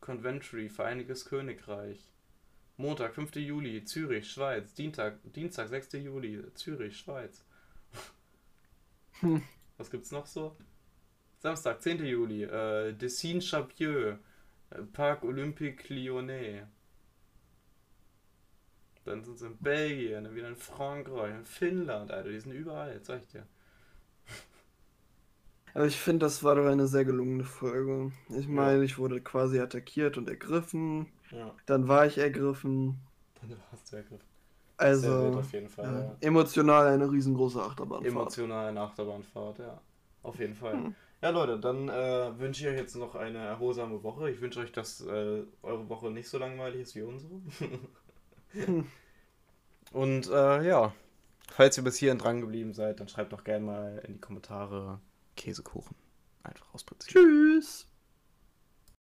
[0.00, 2.10] Conventry, Vereiniges Königreich.
[2.80, 3.36] Montag, 5.
[3.36, 4.72] Juli, Zürich, Schweiz.
[4.72, 5.92] Dienstag, Dienstag 6.
[5.92, 7.44] Juli, Zürich, Schweiz.
[9.20, 9.42] Hm.
[9.76, 10.56] Was gibt's noch so?
[11.40, 12.04] Samstag, 10.
[12.06, 14.16] Juli, äh, Dessine Chapieux,
[14.70, 16.66] äh, Parc Olympique Lyonnais.
[19.04, 23.02] Dann sind sie in Belgien, dann wieder in Frankreich, in Finnland, Alter, die sind überall,
[23.02, 23.46] zeig ich dir.
[25.74, 28.12] Aber ich finde, das war doch eine sehr gelungene Folge.
[28.30, 31.06] Ich meine, ich wurde quasi attackiert und ergriffen.
[31.30, 31.54] Ja.
[31.66, 33.00] Dann war ich ergriffen.
[33.40, 34.30] Dann warst du ergriffen.
[34.76, 36.16] Also, Fall.
[36.20, 36.26] Ja.
[36.26, 38.14] emotional eine riesengroße Achterbahnfahrt.
[38.14, 39.78] Emotional eine Achterbahnfahrt, ja.
[40.22, 40.72] Auf jeden Fall.
[40.72, 40.94] Hm.
[41.22, 44.30] Ja, Leute, dann äh, wünsche ich euch jetzt noch eine erholsame Woche.
[44.30, 47.34] Ich wünsche euch, dass äh, eure Woche nicht so langweilig ist wie unsere.
[48.52, 48.86] hm.
[49.92, 50.94] Und äh, ja,
[51.50, 55.00] falls ihr bis hierhin dran geblieben seid, dann schreibt doch gerne mal in die Kommentare,
[55.36, 55.96] Käsekuchen.
[56.42, 57.12] Einfach aus Prinzip.
[57.12, 57.89] Tschüss.